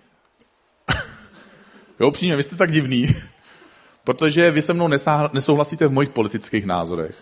jo, 1.99 2.07
upřímně, 2.07 2.35
vy 2.35 2.43
jste 2.43 2.55
tak 2.55 2.71
divný, 2.71 3.15
protože 4.03 4.51
vy 4.51 4.61
se 4.61 4.73
mnou 4.73 4.87
nesouhlasíte 5.33 5.87
v 5.87 5.91
mojich 5.91 6.09
politických 6.09 6.65
názorech. 6.65 7.15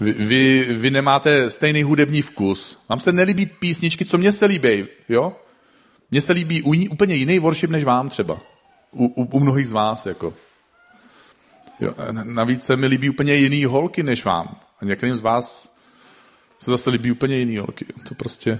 Vy, 0.00 0.12
vy, 0.12 0.66
vy 0.70 0.90
nemáte 0.90 1.50
stejný 1.50 1.82
hudební 1.82 2.22
vkus. 2.22 2.78
Vám 2.88 3.00
se 3.00 3.12
nelíbí 3.12 3.46
písničky, 3.46 4.04
co 4.04 4.18
mně 4.18 4.32
se 4.32 4.46
líbí, 4.46 4.86
jo? 5.08 5.36
Mně 6.10 6.20
se 6.20 6.32
líbí 6.32 6.62
úplně 6.90 7.14
jiný 7.14 7.38
worship 7.38 7.70
než 7.70 7.84
vám 7.84 8.08
třeba. 8.08 8.40
U, 8.92 9.06
u, 9.06 9.24
u 9.24 9.40
mnohých 9.40 9.68
z 9.68 9.72
vás, 9.72 10.06
jako. 10.06 10.34
Jo, 11.80 11.94
navíc 12.10 12.64
se 12.64 12.76
mi 12.76 12.86
líbí 12.86 13.10
úplně 13.10 13.34
jiný 13.34 13.64
holky 13.64 14.02
než 14.02 14.24
vám. 14.24 14.56
A 14.80 14.84
některým 14.84 15.16
z 15.16 15.20
vás 15.20 15.70
se 16.58 16.70
zase 16.70 16.90
líbí 16.90 17.12
úplně 17.12 17.36
jiný 17.36 17.58
holky. 17.58 17.86
To 18.08 18.14
prostě... 18.14 18.58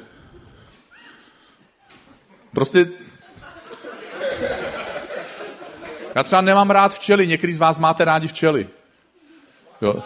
Prostě... 2.55 2.87
Já 6.15 6.23
třeba 6.23 6.41
nemám 6.41 6.71
rád 6.71 6.95
včely, 6.95 7.27
některý 7.27 7.53
z 7.53 7.59
vás 7.59 7.79
máte 7.79 8.05
rádi 8.05 8.29
včely. 8.29 8.69
Jo. 9.83 10.03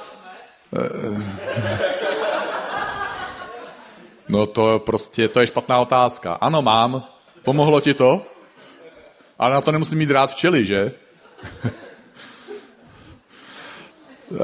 No 4.29 4.47
to 4.47 4.79
prostě, 4.79 5.29
to 5.29 5.41
je 5.41 5.47
špatná 5.47 5.81
otázka. 5.81 6.33
Ano, 6.41 6.63
mám. 6.63 7.05
Pomohlo 7.43 7.81
ti 7.81 7.95
to? 7.95 8.27
Ale 9.45 9.55
na 9.55 9.61
to 9.61 9.73
nemusím 9.73 9.99
mít 9.99 10.11
rád 10.11 10.31
včely, 10.31 10.65
že? 10.65 10.93
Uh, 14.31 14.39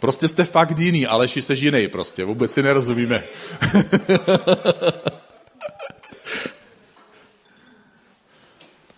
prostě 0.00 0.28
jste 0.28 0.44
fakt 0.44 0.78
jiný, 0.78 1.06
ale 1.06 1.28
jsi 1.28 1.54
jiný 1.54 1.88
prostě, 1.88 2.24
vůbec 2.24 2.52
si 2.52 2.62
nerozumíme. 2.62 3.24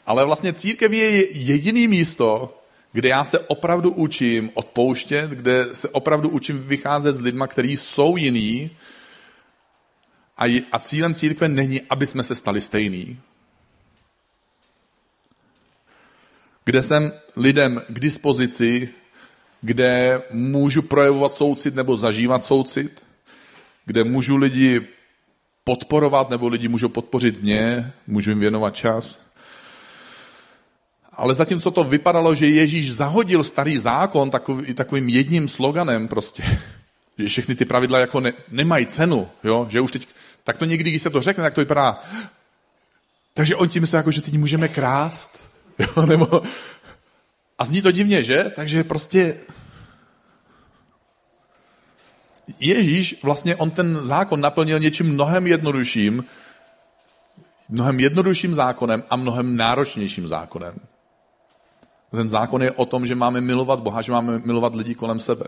ale 0.07 0.25
vlastně 0.25 0.53
církev 0.53 0.93
je 0.93 1.39
jediný 1.39 1.89
místo, 1.89 2.59
kde 2.93 3.09
já 3.09 3.25
se 3.25 3.39
opravdu 3.39 3.91
učím 3.91 4.51
odpouštět, 4.55 5.31
kde 5.31 5.67
se 5.73 5.89
opravdu 5.89 6.29
učím 6.29 6.63
vycházet 6.63 7.13
s 7.13 7.21
lidma, 7.21 7.47
kteří 7.47 7.77
jsou 7.77 8.17
jiný 8.17 8.71
a, 10.45 10.65
a 10.73 10.79
cílem 10.79 11.15
církve 11.15 11.49
není, 11.49 11.81
aby 11.91 12.07
jsme 12.07 12.23
se 12.23 12.35
stali 12.35 12.61
stejný. 12.61 13.19
kde 16.65 16.83
jsem 16.83 17.13
lidem 17.37 17.83
k 17.89 18.01
dispozici, 18.01 18.89
kde 19.61 20.23
můžu 20.31 20.83
projevovat 20.83 21.33
soucit 21.33 21.75
nebo 21.75 21.97
zažívat 21.97 22.45
soucit, 22.45 23.05
kde 23.87 24.05
můžu 24.05 24.37
lidi 24.37 24.81
podporovat 25.65 26.31
nebo 26.31 26.49
lidi 26.49 26.69
můžou 26.69 26.89
podpořit 26.89 27.43
mě, 27.43 27.93
můžu 28.07 28.31
jim 28.31 28.41
věnovat 28.41 28.75
čas. 28.75 29.19
Ale 31.13 31.35
zatímco 31.35 31.71
to 31.71 31.85
vypadalo, 31.85 32.35
že 32.35 32.47
Ježíš 32.47 32.93
zahodil 32.93 33.45
starý 33.45 33.79
zákon 33.79 34.31
takový, 34.31 34.75
takovým 34.75 35.09
jedním 35.09 35.49
sloganem 35.49 36.09
prostě, 36.09 36.43
že 37.19 37.27
všechny 37.27 37.55
ty 37.55 37.65
pravidla 37.65 37.99
jako 37.99 38.21
ne, 38.21 38.33
nemají 38.51 38.87
cenu, 38.87 39.29
jo? 39.45 39.67
že 39.71 39.81
už 39.81 39.93
teď, 39.93 40.09
tak 40.45 40.57
to 40.57 40.65
někdy, 40.65 40.91
když 40.91 41.03
se 41.03 41.11
to 41.11 41.23
řekne, 41.23 41.43
tak 41.43 41.55
to 41.55 41.61
vypadá, 41.61 42.03
takže 43.35 43.57
on 43.57 43.69
tím 43.69 43.81
myslí, 43.81 43.97
jako, 43.97 44.11
že 44.11 44.23
teď 44.23 44.35
můžeme 44.35 44.69
krást, 44.69 45.43
Jo, 45.79 46.07
nebo... 46.07 46.43
A 47.59 47.65
zní 47.65 47.83
to 47.83 47.91
divně, 47.91 48.25
že? 48.25 48.53
Takže 48.57 48.85
prostě 48.85 49.37
Ježíš 52.61 53.23
vlastně 53.23 53.57
on 53.57 53.71
ten 53.71 54.03
zákon 54.03 54.41
naplnil 54.41 54.79
něčím 54.79 55.07
mnohem 55.09 55.47
jednodušším, 55.47 56.25
mnohem 57.69 58.01
jednodušším 58.01 58.55
zákonem 58.55 59.05
a 59.11 59.17
mnohem 59.17 59.57
náročnějším 59.57 60.29
zákonem. 60.29 60.75
Ten 62.11 62.29
zákon 62.29 62.63
je 62.63 62.71
o 62.73 62.87
tom, 62.87 63.07
že 63.07 63.15
máme 63.15 63.41
milovat 63.41 63.81
Boha, 63.81 64.03
že 64.03 64.13
máme 64.13 64.39
milovat 64.39 64.75
lidi 64.75 64.95
kolem 64.95 65.21
sebe. 65.21 65.45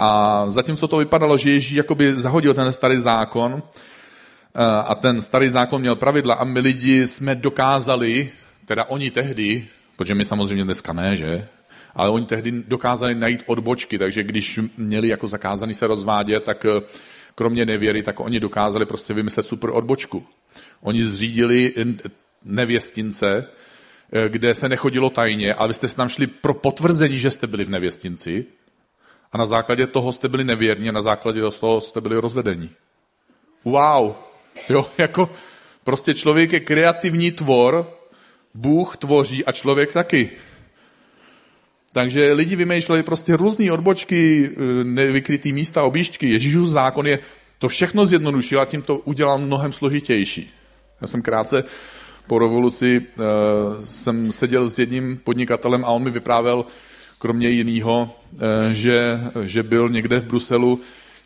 A 0.00 0.44
zatímco 0.48 0.88
to 0.88 0.96
vypadalo, 0.96 1.36
že 1.36 1.50
Ježíš 1.50 1.72
jakoby 1.72 2.14
zahodil 2.16 2.54
ten 2.54 2.72
starý 2.72 3.00
zákon 3.00 3.62
eh, 3.62 4.64
a 4.64 4.94
ten 4.94 5.20
starý 5.20 5.48
zákon 5.48 5.80
měl 5.80 5.96
pravidla 5.96 6.34
a 6.34 6.44
my 6.44 6.60
lidi 6.60 7.06
jsme 7.06 7.34
dokázali 7.34 8.30
teda 8.64 8.84
oni 8.84 9.10
tehdy, 9.10 9.68
protože 9.96 10.14
my 10.14 10.24
samozřejmě 10.24 10.64
dneska 10.64 10.92
ne, 10.92 11.16
že? 11.16 11.48
Ale 11.94 12.10
oni 12.10 12.26
tehdy 12.26 12.52
dokázali 12.68 13.14
najít 13.14 13.42
odbočky, 13.46 13.98
takže 13.98 14.22
když 14.22 14.60
měli 14.76 15.08
jako 15.08 15.26
zakázaný 15.26 15.74
se 15.74 15.86
rozvádět, 15.86 16.44
tak 16.44 16.64
eh, 16.64 16.80
kromě 17.34 17.66
nevěry, 17.66 18.02
tak 18.02 18.20
oni 18.20 18.40
dokázali 18.40 18.86
prostě 18.86 19.14
vymyslet 19.14 19.46
super 19.46 19.70
odbočku. 19.70 20.26
Oni 20.80 21.04
zřídili 21.04 21.74
nevěstince, 22.44 23.46
eh, 24.12 24.28
kde 24.28 24.54
se 24.54 24.68
nechodilo 24.68 25.10
tajně, 25.10 25.54
ale 25.54 25.68
vy 25.68 25.74
jste 25.74 25.88
se 25.88 25.96
tam 25.96 26.08
šli 26.08 26.26
pro 26.26 26.54
potvrzení, 26.54 27.18
že 27.18 27.30
jste 27.30 27.46
byli 27.46 27.64
v 27.64 27.70
nevěstinci 27.70 28.46
a 29.32 29.38
na 29.38 29.44
základě 29.44 29.86
toho 29.86 30.12
jste 30.12 30.28
byli 30.28 30.44
nevěrní 30.44 30.88
a 30.88 30.92
na 30.92 31.02
základě 31.02 31.40
toho 31.60 31.80
jste 31.80 32.00
byli 32.00 32.16
rozvedení. 32.16 32.70
Wow! 33.64 34.12
Jo, 34.68 34.86
jako 34.98 35.30
prostě 35.84 36.14
člověk 36.14 36.52
je 36.52 36.60
kreativní 36.60 37.30
tvor, 37.30 37.90
Bůh 38.54 38.96
tvoří 38.96 39.44
a 39.44 39.52
člověk 39.52 39.92
taky. 39.92 40.30
Takže 41.92 42.32
lidi 42.32 42.56
vymýšleli 42.56 43.02
prostě 43.02 43.36
různé 43.36 43.72
odbočky, 43.72 44.50
eh, 44.52 44.84
nevykrytý 44.84 45.52
místa, 45.52 45.82
objížďky. 45.82 46.28
Ježíšův 46.28 46.68
zákon 46.68 47.06
je 47.06 47.18
to 47.58 47.68
všechno 47.68 48.06
zjednodušil 48.06 48.60
a 48.60 48.64
tím 48.64 48.82
to 48.82 48.98
udělal 48.98 49.38
mnohem 49.38 49.72
složitější. 49.72 50.50
Já 51.00 51.06
jsem 51.06 51.22
krátce 51.22 51.64
po 52.26 52.38
revoluci 52.38 53.00
uh, 53.00 53.84
jsem 53.84 54.32
seděl 54.32 54.68
s 54.68 54.78
jedním 54.78 55.18
podnikatelem 55.24 55.84
a 55.84 55.88
on 55.88 56.02
mi 56.02 56.10
vyprávěl, 56.10 56.64
kromě 57.20 57.48
jiného, 57.48 58.10
uh, 58.32 58.38
že, 58.72 59.20
že 59.44 59.62
byl 59.62 59.88
někde 59.88 60.20
v 60.20 60.24
Bruselu 60.24 60.80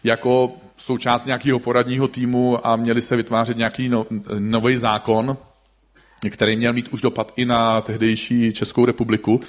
jako 0.04 0.52
součást 0.76 1.26
nějakého 1.26 1.58
poradního 1.58 2.08
týmu 2.08 2.66
a 2.66 2.76
měli 2.76 3.02
se 3.02 3.16
vytvářet 3.16 3.56
nějaký 3.56 3.88
no, 3.88 4.06
nový 4.38 4.76
zákon, 4.76 5.36
který 6.30 6.56
měl 6.56 6.72
mít 6.72 6.88
už 6.88 7.00
dopad 7.00 7.32
i 7.36 7.44
na 7.44 7.80
tehdejší 7.80 8.52
Českou 8.52 8.84
republiku. 8.84 9.40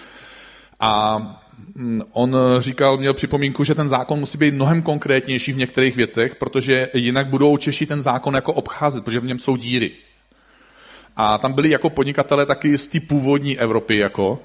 A 0.80 1.18
mm, 1.76 2.02
on 2.12 2.38
říkal, 2.60 2.98
měl 2.98 3.14
připomínku, 3.14 3.64
že 3.64 3.76
ten 3.76 3.90
zákon 3.90 4.20
musí 4.20 4.38
být 4.38 4.54
mnohem 4.54 4.82
konkrétnější 4.82 5.52
v 5.52 5.58
některých 5.58 5.96
věcech, 5.96 6.36
protože 6.36 6.90
jinak 6.94 7.28
budou 7.28 7.58
Češi 7.58 7.86
ten 7.86 8.02
zákon 8.02 8.36
jako 8.36 8.54
obcházet, 8.54 9.04
protože 9.04 9.20
v 9.20 9.26
něm 9.26 9.40
jsou 9.40 9.56
díry. 9.56 9.92
A 11.16 11.38
tam 11.38 11.54
byli 11.54 11.70
jako 11.70 11.90
podnikatele 11.90 12.46
taky 12.46 12.78
z 12.78 12.88
té 12.88 13.00
původní 13.00 13.60
Evropy, 13.60 13.98
jako. 13.98 14.40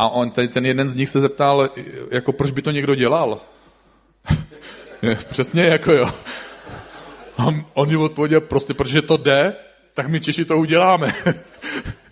A 0.00 0.08
on, 0.08 0.30
ten, 0.30 0.48
ten 0.48 0.66
jeden 0.66 0.88
z 0.88 0.94
nich 0.94 1.08
se 1.08 1.20
zeptal, 1.20 1.70
jako 2.10 2.32
proč 2.32 2.50
by 2.50 2.62
to 2.62 2.70
někdo 2.70 2.94
dělal? 2.94 3.40
Přesně 5.30 5.62
jako 5.62 5.92
jo. 5.92 6.10
A 7.38 7.46
on 7.74 7.90
jim 7.90 8.00
odpověděl, 8.00 8.40
prostě 8.40 8.74
protože 8.74 9.02
to 9.02 9.16
jde, 9.16 9.56
tak 9.94 10.08
my 10.08 10.20
Češi 10.20 10.44
to 10.44 10.58
uděláme. 10.58 11.12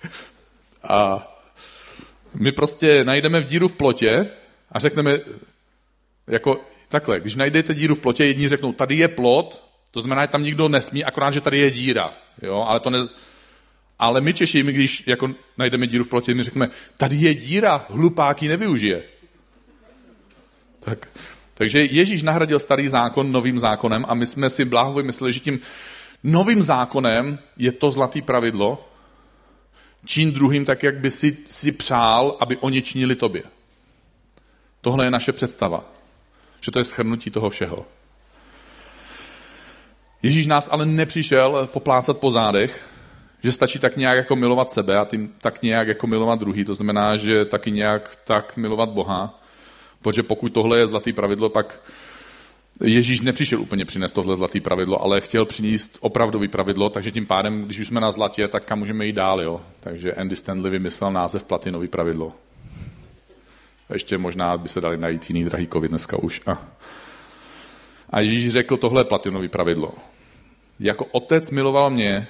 a 0.88 1.28
my 2.34 2.52
prostě 2.52 3.04
najdeme 3.04 3.40
v 3.40 3.46
díru 3.46 3.68
v 3.68 3.72
plotě 3.72 4.30
a 4.72 4.78
řekneme, 4.78 5.18
jako 6.26 6.60
takhle, 6.88 7.20
když 7.20 7.34
najdete 7.34 7.74
díru 7.74 7.94
v 7.94 8.00
plotě, 8.00 8.24
jedni 8.24 8.48
řeknou, 8.48 8.72
tady 8.72 8.96
je 8.96 9.08
plot, 9.08 9.64
to 9.90 10.00
znamená, 10.00 10.22
že 10.22 10.28
tam 10.28 10.42
nikdo 10.42 10.68
nesmí, 10.68 11.04
akorát, 11.04 11.30
že 11.30 11.40
tady 11.40 11.58
je 11.58 11.70
díra. 11.70 12.14
Jo? 12.42 12.64
Ale, 12.68 12.80
to 12.80 12.90
ne... 12.90 12.98
Ale 13.98 14.20
my 14.20 14.34
Češi, 14.34 14.62
my 14.62 14.72
když 14.72 15.04
jako 15.06 15.30
najdeme 15.58 15.86
díru 15.86 16.04
v 16.04 16.08
plotě, 16.08 16.34
my 16.34 16.42
řekneme, 16.42 16.70
tady 16.96 17.16
je 17.16 17.34
díra, 17.34 17.86
hlupák 17.90 18.42
ji 18.42 18.48
nevyužije. 18.48 19.02
Tak, 20.80 21.08
takže 21.54 21.84
Ježíš 21.84 22.22
nahradil 22.22 22.58
starý 22.58 22.88
zákon 22.88 23.32
novým 23.32 23.60
zákonem 23.60 24.04
a 24.08 24.14
my 24.14 24.26
jsme 24.26 24.50
si 24.50 24.64
bláhově 24.64 25.02
mysleli, 25.02 25.32
že 25.32 25.40
tím 25.40 25.60
Novým 26.24 26.62
zákonem 26.62 27.38
je 27.56 27.72
to 27.72 27.90
zlatý 27.90 28.22
pravidlo, 28.22 28.88
čin 30.06 30.32
druhým 30.32 30.64
tak, 30.64 30.82
jak 30.82 30.98
by 30.98 31.10
si, 31.10 31.38
si 31.46 31.72
přál, 31.72 32.36
aby 32.40 32.56
oni 32.56 32.82
činili 32.82 33.14
tobě. 33.14 33.42
Tohle 34.80 35.04
je 35.04 35.10
naše 35.10 35.32
představa, 35.32 35.84
že 36.60 36.70
to 36.70 36.78
je 36.78 36.84
schrnutí 36.84 37.30
toho 37.30 37.50
všeho. 37.50 37.86
Ježíš 40.22 40.46
nás 40.46 40.68
ale 40.70 40.86
nepřišel 40.86 41.68
poplácat 41.72 42.18
po 42.18 42.30
zádech, 42.30 42.84
že 43.42 43.52
stačí 43.52 43.78
tak 43.78 43.96
nějak 43.96 44.16
jako 44.16 44.36
milovat 44.36 44.70
sebe 44.70 44.98
a 44.98 45.04
tím 45.04 45.34
tak 45.40 45.62
nějak 45.62 45.88
jako 45.88 46.06
milovat 46.06 46.38
druhý. 46.38 46.64
To 46.64 46.74
znamená, 46.74 47.16
že 47.16 47.44
taky 47.44 47.70
nějak 47.70 48.18
tak 48.24 48.56
milovat 48.56 48.88
Boha. 48.88 49.40
Protože 50.02 50.22
pokud 50.22 50.52
tohle 50.52 50.78
je 50.78 50.86
zlatý 50.86 51.12
pravidlo, 51.12 51.48
pak 51.48 51.82
Ježíš 52.84 53.20
nepřišel 53.20 53.60
úplně 53.60 53.84
přinést 53.84 54.12
tohle 54.12 54.36
zlatý 54.36 54.60
pravidlo, 54.60 55.02
ale 55.02 55.20
chtěl 55.20 55.44
přinést 55.44 55.98
opravdový 56.00 56.48
pravidlo, 56.48 56.90
takže 56.90 57.10
tím 57.10 57.26
pádem, 57.26 57.64
když 57.64 57.78
už 57.78 57.86
jsme 57.86 58.00
na 58.00 58.12
zlatě, 58.12 58.48
tak 58.48 58.64
kam 58.64 58.78
můžeme 58.78 59.06
jít 59.06 59.12
dál, 59.12 59.42
jo? 59.42 59.60
Takže 59.80 60.12
Andy 60.12 60.36
Stanley 60.36 60.70
vymyslel 60.70 61.12
název 61.12 61.44
platinový 61.44 61.88
pravidlo. 61.88 62.32
Ještě 63.92 64.18
možná 64.18 64.58
by 64.58 64.68
se 64.68 64.80
dali 64.80 64.98
najít 64.98 65.30
jiný 65.30 65.44
drahý 65.44 65.66
kovy 65.66 65.88
dneska 65.88 66.16
už. 66.16 66.40
A, 66.46 66.68
a 68.10 68.20
Ježíš 68.20 68.52
řekl 68.52 68.76
tohle 68.76 69.04
platinový 69.04 69.48
pravidlo. 69.48 69.94
Jako 70.80 71.04
otec 71.04 71.50
miloval 71.50 71.90
mě, 71.90 72.26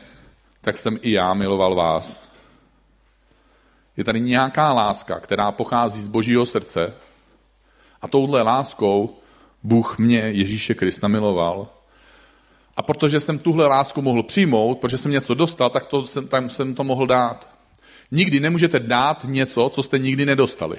tak 0.68 0.76
jsem 0.76 0.98
i 1.02 1.12
já 1.12 1.34
miloval 1.34 1.74
vás. 1.74 2.22
Je 3.96 4.04
tady 4.04 4.20
nějaká 4.20 4.72
láska, 4.72 5.20
která 5.20 5.52
pochází 5.52 6.00
z 6.00 6.08
božího 6.08 6.46
srdce 6.46 6.94
a 8.02 8.08
touhle 8.08 8.42
láskou 8.42 9.16
Bůh 9.62 9.98
mě, 9.98 10.18
Ježíše 10.18 10.74
Krista, 10.74 11.08
miloval. 11.08 11.68
A 12.76 12.82
protože 12.82 13.20
jsem 13.20 13.38
tuhle 13.38 13.66
lásku 13.66 14.02
mohl 14.02 14.22
přijmout, 14.22 14.78
protože 14.78 14.96
jsem 14.96 15.10
něco 15.10 15.34
dostal, 15.34 15.70
tak 15.70 15.86
to 15.86 16.06
jsem, 16.06 16.28
tam 16.28 16.50
jsem 16.50 16.74
to 16.74 16.84
mohl 16.84 17.06
dát. 17.06 17.48
Nikdy 18.10 18.40
nemůžete 18.40 18.80
dát 18.80 19.24
něco, 19.24 19.68
co 19.68 19.82
jste 19.82 19.98
nikdy 19.98 20.26
nedostali. 20.26 20.76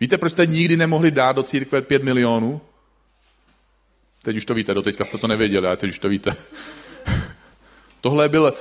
Víte, 0.00 0.18
proč 0.18 0.32
jste 0.32 0.46
nikdy 0.46 0.76
nemohli 0.76 1.10
dát 1.10 1.32
do 1.32 1.42
církve 1.42 1.82
pět 1.82 2.02
milionů? 2.02 2.60
Teď 4.24 4.36
už 4.36 4.44
to 4.44 4.54
víte, 4.54 4.74
doteďka 4.74 5.04
jste 5.04 5.18
to 5.18 5.26
nevěděli, 5.26 5.66
ale 5.66 5.76
teď 5.76 5.90
už 5.90 5.98
to 5.98 6.08
víte. 6.08 6.36
Tohle 8.00 8.28
byl, 8.28 8.54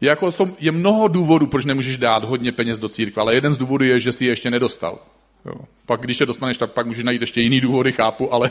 jako 0.00 0.32
jsou, 0.32 0.56
je 0.58 0.72
mnoho 0.72 1.08
důvodů, 1.08 1.46
proč 1.46 1.64
nemůžeš 1.64 1.96
dát 1.96 2.24
hodně 2.24 2.52
peněz 2.52 2.78
do 2.78 2.88
církve, 2.88 3.20
ale 3.20 3.34
jeden 3.34 3.54
z 3.54 3.58
důvodů 3.58 3.84
je, 3.84 4.00
že 4.00 4.12
si 4.12 4.24
je 4.24 4.30
ještě 4.30 4.50
nedostal. 4.50 4.98
Jo. 5.44 5.54
Pak, 5.86 6.00
když 6.00 6.20
je 6.20 6.26
dostaneš, 6.26 6.58
tak 6.58 6.72
pak 6.72 6.86
můžeš 6.86 7.04
najít 7.04 7.20
ještě 7.20 7.40
jiný 7.40 7.60
důvody, 7.60 7.92
chápu, 7.92 8.34
ale... 8.34 8.50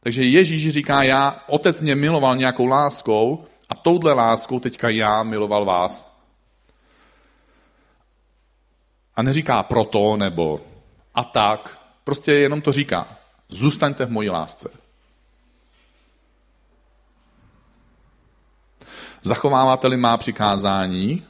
Takže 0.00 0.24
Ježíš 0.24 0.68
říká, 0.68 1.02
já, 1.02 1.44
otec 1.46 1.80
mě 1.80 1.94
miloval 1.94 2.36
nějakou 2.36 2.66
láskou 2.66 3.44
a 3.68 3.74
touhle 3.74 4.12
láskou 4.12 4.60
teďka 4.60 4.88
já 4.88 5.22
miloval 5.22 5.64
vás. 5.64 6.12
A 9.16 9.22
neříká 9.22 9.62
proto 9.62 10.16
nebo 10.16 10.60
a 11.14 11.24
tak, 11.24 11.78
prostě 12.04 12.32
jenom 12.32 12.60
to 12.60 12.72
říká. 12.72 13.21
Zůstaňte 13.52 14.06
v 14.06 14.10
mojí 14.10 14.30
lásce. 14.30 14.68
Zachováváte-li 19.22 19.96
má 19.96 20.16
přikázání, 20.16 21.24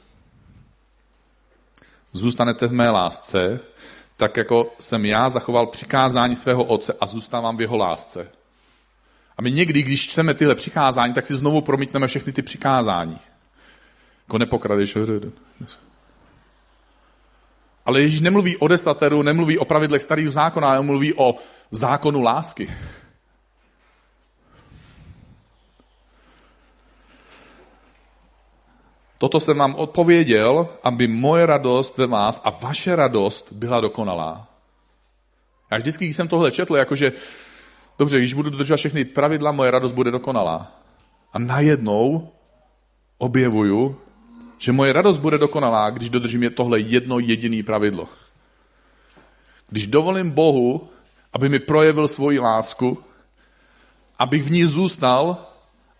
zůstanete 2.11 2.67
v 2.67 2.73
mé 2.73 2.89
lásce, 2.89 3.59
tak 4.17 4.37
jako 4.37 4.73
jsem 4.79 5.05
já 5.05 5.29
zachoval 5.29 5.67
přikázání 5.67 6.35
svého 6.35 6.63
otce 6.63 6.93
a 7.01 7.05
zůstávám 7.05 7.57
v 7.57 7.61
jeho 7.61 7.77
lásce. 7.77 8.29
A 9.37 9.41
my 9.41 9.51
někdy, 9.51 9.81
když 9.81 10.09
čteme 10.09 10.33
tyhle 10.33 10.55
přikázání, 10.55 11.13
tak 11.13 11.25
si 11.25 11.35
znovu 11.35 11.61
promítneme 11.61 12.07
všechny 12.07 12.33
ty 12.33 12.41
přikázání. 12.41 13.19
Jako 14.27 14.37
nepokradeš. 14.37 14.97
Ale 17.85 18.01
Ježíš 18.01 18.19
nemluví 18.19 18.57
o 18.57 18.67
desateru, 18.67 19.21
nemluví 19.21 19.57
o 19.57 19.65
pravidlech 19.65 20.01
starého 20.01 20.31
zákona, 20.31 20.69
ale 20.69 20.81
mluví 20.81 21.13
o 21.13 21.35
zákonu 21.71 22.21
lásky. 22.21 22.69
Toto 29.17 29.39
jsem 29.39 29.57
vám 29.57 29.75
odpověděl, 29.75 30.67
aby 30.83 31.07
moje 31.07 31.45
radost 31.45 31.97
ve 31.97 32.07
vás 32.07 32.41
a 32.43 32.49
vaše 32.49 32.95
radost 32.95 33.51
byla 33.51 33.81
dokonalá. 33.81 34.47
Já 35.71 35.77
vždycky, 35.77 36.05
když 36.05 36.15
jsem 36.15 36.27
tohle 36.27 36.51
četl, 36.51 36.75
jakože, 36.75 37.11
dobře, 37.99 38.17
když 38.19 38.33
budu 38.33 38.49
dodržovat 38.49 38.77
všechny 38.77 39.05
pravidla, 39.05 39.51
moje 39.51 39.71
radost 39.71 39.91
bude 39.91 40.11
dokonalá. 40.11 40.71
A 41.33 41.39
najednou 41.39 42.29
objevuju, 43.17 44.02
že 44.63 44.71
moje 44.71 44.93
radost 44.93 45.17
bude 45.17 45.37
dokonalá, 45.37 45.89
když 45.89 46.09
dodržím 46.09 46.43
je 46.43 46.49
tohle 46.49 46.79
jedno 46.79 47.19
jediné 47.19 47.63
pravidlo. 47.63 48.07
Když 49.69 49.87
dovolím 49.87 50.31
Bohu, 50.31 50.87
aby 51.33 51.49
mi 51.49 51.59
projevil 51.59 52.07
svoji 52.07 52.39
lásku, 52.39 53.03
abych 54.19 54.43
v 54.43 54.51
ní 54.51 54.63
zůstal 54.63 55.37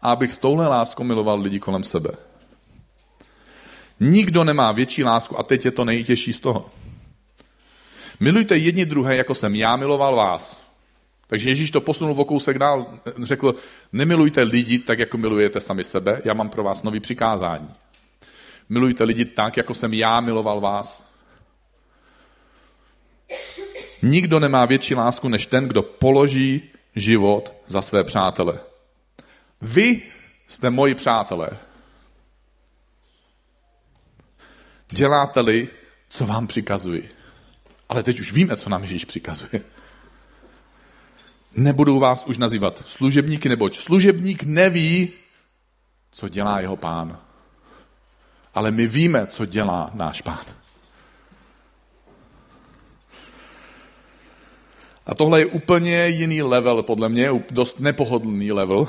a 0.02 0.12
abych 0.12 0.32
s 0.32 0.38
touhle 0.38 0.68
láskou 0.68 1.04
miloval 1.04 1.42
lidi 1.42 1.60
kolem 1.60 1.84
sebe. 1.84 2.10
Nikdo 4.00 4.44
nemá 4.44 4.72
větší 4.72 5.04
lásku 5.04 5.40
a 5.40 5.44
teď 5.44 5.66
je 5.66 5.72
to 5.72 5.86
nejtěžší 5.86 6.34
z 6.34 6.40
toho. 6.40 6.72
Milujte 8.20 8.58
jedni 8.58 8.86
druhé, 8.86 9.16
jako 9.16 9.36
jsem 9.36 9.56
já 9.56 9.76
miloval 9.76 10.16
vás. 10.16 10.64
Takže 11.28 11.50
Ježíš 11.50 11.72
to 11.72 11.82
posunul 11.82 12.16
o 12.18 12.26
kousek 12.26 12.60
dál, 12.60 12.88
řekl, 13.24 13.56
nemilujte 13.94 14.44
lidi 14.44 14.80
tak, 14.80 15.00
jako 15.00 15.18
milujete 15.18 15.60
sami 15.60 15.84
sebe, 15.84 16.22
já 16.26 16.34
mám 16.34 16.50
pro 16.50 16.64
vás 16.64 16.84
nový 16.84 17.00
přikázání. 17.00 17.70
Milujte 18.70 19.04
lidi 19.04 19.26
tak, 19.26 19.58
jako 19.58 19.74
jsem 19.74 19.94
já 19.94 20.22
miloval 20.22 20.62
vás. 20.62 21.14
Nikdo 24.02 24.40
nemá 24.40 24.66
větší 24.66 24.96
lásku, 24.96 25.30
než 25.30 25.46
ten, 25.46 25.68
kdo 25.68 25.84
položí 25.84 26.70
život 26.96 27.54
za 27.66 27.82
své 27.82 28.04
přátele. 28.04 28.60
Vy 29.62 30.02
jste 30.48 30.70
moji 30.70 30.96
přátelé. 30.96 31.50
Děláte-li, 34.90 35.68
co 36.10 36.26
vám 36.26 36.48
přikazuji. 36.48 37.10
Ale 37.90 38.04
teď 38.04 38.20
už 38.20 38.34
víme, 38.34 38.56
co 38.58 38.70
nám 38.70 38.82
Ježíš 38.82 39.06
přikazuje. 39.06 39.64
Nebudu 41.56 42.00
vás 42.00 42.26
už 42.26 42.38
nazývat 42.38 42.88
služebníky, 42.88 43.50
neboť 43.50 43.78
služebník 43.78 44.44
neví, 44.44 45.14
co 46.12 46.30
dělá 46.30 46.60
jeho 46.60 46.78
pán. 46.78 47.20
Ale 48.54 48.72
my 48.72 48.88
víme, 48.88 49.28
co 49.28 49.46
dělá 49.46 49.92
náš 49.94 50.22
pán. 50.22 50.46
A 55.06 55.16
tohle 55.16 55.40
je 55.40 55.46
úplně 55.46 56.08
jiný 56.08 56.42
level, 56.42 56.84
podle 56.84 57.10
mě, 57.10 57.30
dost 57.52 57.80
nepohodlný 57.80 58.52
level, 58.52 58.88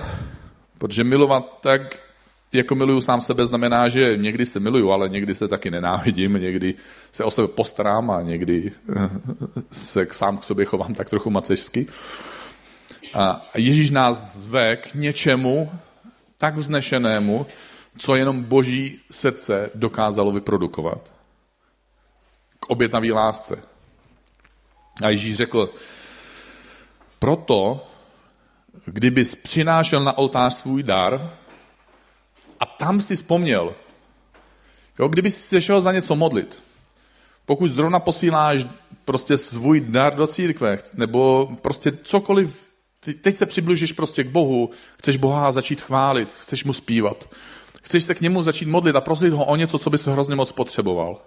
protože 0.78 1.04
milovat 1.04 1.58
tak, 1.60 2.00
jako 2.52 2.74
miluju 2.74 3.00
sám 3.00 3.20
sebe, 3.20 3.46
znamená, 3.46 3.88
že 3.88 4.16
někdy 4.16 4.46
se 4.46 4.60
miluju, 4.60 4.90
ale 4.90 5.08
někdy 5.08 5.34
se 5.34 5.48
taky 5.48 5.70
nenávidím, 5.70 6.32
někdy 6.32 6.74
se 7.12 7.24
o 7.24 7.30
sebe 7.30 7.48
postarám 7.48 8.10
a 8.10 8.22
někdy 8.22 8.72
se 9.72 10.06
sám 10.10 10.38
k 10.38 10.44
sobě 10.44 10.64
chovám 10.64 10.94
tak 10.94 11.10
trochu 11.10 11.30
macežsky. 11.30 11.86
A 13.14 13.50
Ježíš 13.54 13.90
nás 13.90 14.36
zve 14.36 14.76
k 14.76 14.94
něčemu 14.94 15.72
tak 16.38 16.56
vznešenému, 16.56 17.46
co 17.98 18.14
jenom 18.14 18.42
boží 18.42 19.00
srdce 19.10 19.70
dokázalo 19.74 20.32
vyprodukovat. 20.32 21.14
K 22.60 22.70
obětavý 22.70 23.12
lásce. 23.12 23.62
A 25.02 25.08
Ježíš 25.08 25.36
řekl, 25.36 25.70
proto, 27.18 27.86
kdybys 28.84 29.34
přinášel 29.34 30.04
na 30.04 30.18
oltář 30.18 30.54
svůj 30.54 30.82
dar 30.82 31.36
a 32.60 32.66
tam 32.66 33.00
si 33.00 33.16
vzpomněl, 33.16 33.74
jo, 34.98 35.08
kdyby 35.08 35.30
se 35.30 35.60
šel 35.60 35.80
za 35.80 35.92
něco 35.92 36.16
modlit, 36.16 36.62
pokud 37.46 37.68
zrovna 37.68 38.00
posíláš 38.00 38.66
prostě 39.04 39.36
svůj 39.36 39.80
dar 39.80 40.14
do 40.14 40.26
církve, 40.26 40.78
nebo 40.94 41.48
prostě 41.62 41.92
cokoliv, 42.02 42.68
teď 43.20 43.36
se 43.36 43.46
přibližíš 43.46 43.92
prostě 43.92 44.24
k 44.24 44.28
Bohu, 44.28 44.70
chceš 44.98 45.16
Boha 45.16 45.52
začít 45.52 45.82
chválit, 45.82 46.32
chceš 46.32 46.64
mu 46.64 46.72
zpívat, 46.72 47.28
chceš 47.84 48.04
se 48.04 48.14
k 48.14 48.20
němu 48.20 48.42
začít 48.42 48.68
modlit 48.68 48.96
a 48.96 49.00
prosit 49.00 49.32
ho 49.32 49.44
o 49.44 49.56
něco, 49.56 49.78
co 49.78 49.90
bys 49.90 50.06
hrozně 50.06 50.34
moc 50.34 50.52
potřeboval. 50.52 51.20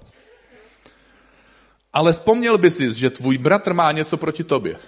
Ale 1.94 2.14
vzpomněl 2.14 2.58
by 2.58 2.72
si, 2.72 2.94
že 2.94 3.10
tvůj 3.10 3.38
bratr 3.38 3.74
má 3.74 3.92
něco 3.92 4.18
proti 4.18 4.44
tobě. 4.44 4.80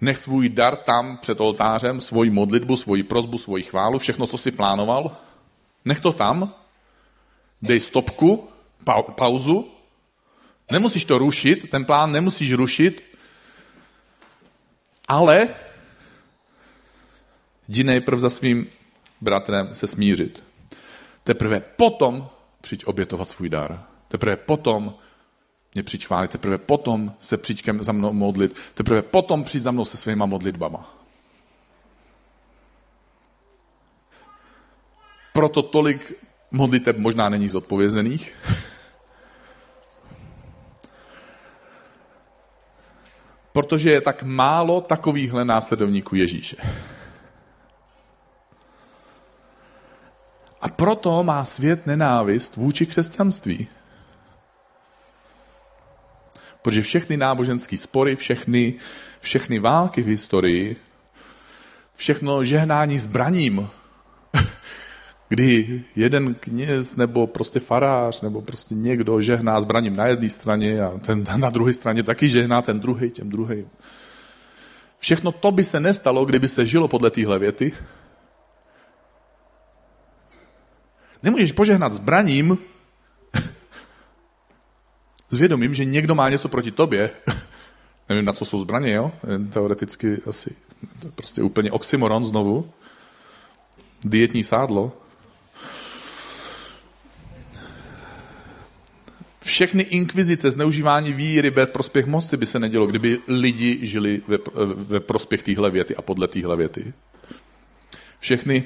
Nech 0.00 0.18
svůj 0.18 0.48
dar 0.48 0.76
tam 0.76 1.18
před 1.18 1.40
oltářem, 1.40 2.00
svoji 2.00 2.30
modlitbu, 2.30 2.76
svoji 2.76 3.02
prozbu, 3.02 3.38
svoji 3.38 3.62
chválu, 3.62 3.98
všechno, 3.98 4.26
co 4.26 4.38
si 4.38 4.50
plánoval. 4.50 5.16
Nech 5.84 6.00
to 6.00 6.12
tam, 6.12 6.54
dej 7.62 7.80
stopku, 7.80 8.48
pa, 8.84 9.02
pauzu 9.02 9.70
Nemusíš 10.70 11.04
to 11.04 11.18
rušit, 11.18 11.70
ten 11.70 11.84
plán 11.84 12.12
nemusíš 12.12 12.52
rušit, 12.52 13.02
ale 15.08 15.48
jdi 17.70 17.84
nejprv 17.84 18.18
za 18.18 18.30
svým 18.30 18.66
bratrem 19.20 19.68
se 19.72 19.86
smířit. 19.86 20.42
Teprve 21.24 21.60
potom 21.60 22.28
přijď 22.60 22.84
obětovat 22.84 23.28
svůj 23.28 23.48
dar. 23.48 23.82
Teprve 24.08 24.36
potom 24.36 24.94
mě 25.74 25.82
přijď 25.82 26.06
chválit, 26.06 26.30
teprve 26.30 26.58
potom 26.58 27.14
se 27.20 27.36
přijď 27.36 27.68
za 27.80 27.92
mnou 27.92 28.12
modlit, 28.12 28.56
teprve 28.74 29.02
potom 29.02 29.44
přijď 29.44 29.62
za 29.62 29.70
mnou 29.70 29.84
se 29.84 29.96
svýma 29.96 30.26
modlitbama. 30.26 30.96
Proto 35.32 35.62
tolik 35.62 36.12
modliteb 36.50 36.98
možná 36.98 37.28
není 37.28 37.48
zodpovězených. 37.48 38.36
Protože 43.52 43.90
je 43.90 44.00
tak 44.00 44.22
málo 44.22 44.80
takovýchhle 44.80 45.44
následovníků 45.44 46.16
Ježíše. 46.16 46.56
A 50.60 50.68
proto 50.68 51.22
má 51.22 51.44
svět 51.44 51.86
nenávist 51.86 52.56
vůči 52.56 52.86
křesťanství. 52.86 53.68
Protože 56.62 56.82
všechny 56.82 57.16
náboženské 57.16 57.76
spory, 57.76 58.16
všechny, 58.16 58.74
všechny 59.20 59.58
války 59.58 60.02
v 60.02 60.06
historii, 60.06 60.76
všechno 61.94 62.44
žehnání 62.44 62.98
zbraním, 62.98 63.68
kdy 65.28 65.82
jeden 65.96 66.34
kněz 66.34 66.96
nebo 66.96 67.26
prostě 67.26 67.60
farář 67.60 68.20
nebo 68.20 68.42
prostě 68.42 68.74
někdo 68.74 69.20
žehná 69.20 69.60
zbraním 69.60 69.96
na 69.96 70.06
jedné 70.06 70.28
straně 70.28 70.82
a 70.82 70.98
ten 70.98 71.24
na 71.36 71.50
druhé 71.50 71.72
straně 71.72 72.02
taky 72.02 72.28
žehná 72.28 72.62
ten 72.62 72.80
druhý 72.80 73.10
těm 73.10 73.28
druhým. 73.28 73.68
Všechno 74.98 75.32
to 75.32 75.52
by 75.52 75.64
se 75.64 75.80
nestalo, 75.80 76.24
kdyby 76.24 76.48
se 76.48 76.66
žilo 76.66 76.88
podle 76.88 77.10
téhle 77.10 77.38
věty. 77.38 77.72
Nemůžeš 81.22 81.52
požehnat 81.52 81.92
zbraním 81.92 82.58
s 85.28 85.36
vědomím, 85.36 85.74
že 85.74 85.84
někdo 85.84 86.14
má 86.14 86.28
něco 86.28 86.48
proti 86.48 86.70
tobě. 86.70 87.10
Nevím, 88.08 88.24
na 88.24 88.32
co 88.32 88.44
jsou 88.44 88.60
zbraně, 88.60 88.92
jo? 88.92 89.12
Teoreticky 89.52 90.18
asi 90.26 90.56
prostě 91.14 91.42
úplně 91.42 91.72
oxymoron 91.72 92.24
znovu. 92.24 92.70
Dietní 94.04 94.44
sádlo. 94.44 94.92
Všechny 99.40 99.82
inkvizice, 99.82 100.50
zneužívání 100.50 101.12
víry 101.12 101.50
ve 101.50 101.66
prospěch 101.66 102.06
moci 102.06 102.36
by 102.36 102.46
se 102.46 102.58
nedělo, 102.58 102.86
kdyby 102.86 103.18
lidi 103.28 103.78
žili 103.82 104.22
ve, 104.28 104.38
ve 104.74 105.00
prospěch 105.00 105.42
téhle 105.42 105.70
věty 105.70 105.96
a 105.96 106.02
podle 106.02 106.28
téhle 106.28 106.56
věty. 106.56 106.92
Všechny 108.20 108.64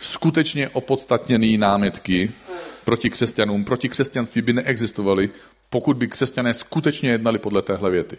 skutečně 0.00 0.68
opodstatněné 0.68 1.58
námitky 1.58 2.32
proti 2.84 3.10
křesťanům, 3.10 3.64
proti 3.64 3.88
křesťanství 3.88 4.42
by 4.42 4.52
neexistovaly, 4.52 5.30
pokud 5.70 5.96
by 5.96 6.08
křesťané 6.08 6.54
skutečně 6.54 7.10
jednali 7.10 7.38
podle 7.38 7.62
téhle 7.62 7.90
věty. 7.90 8.18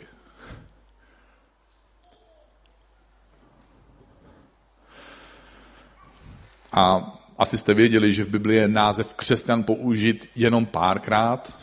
A 6.72 7.17
asi 7.38 7.58
jste 7.58 7.74
věděli, 7.74 8.13
že 8.13 8.24
v 8.24 8.30
Biblii 8.30 8.60
je 8.60 8.67
název 8.67 9.13
křesťan 9.13 9.63
použit 9.63 10.30
jenom 10.36 10.65
párkrát, 10.65 11.58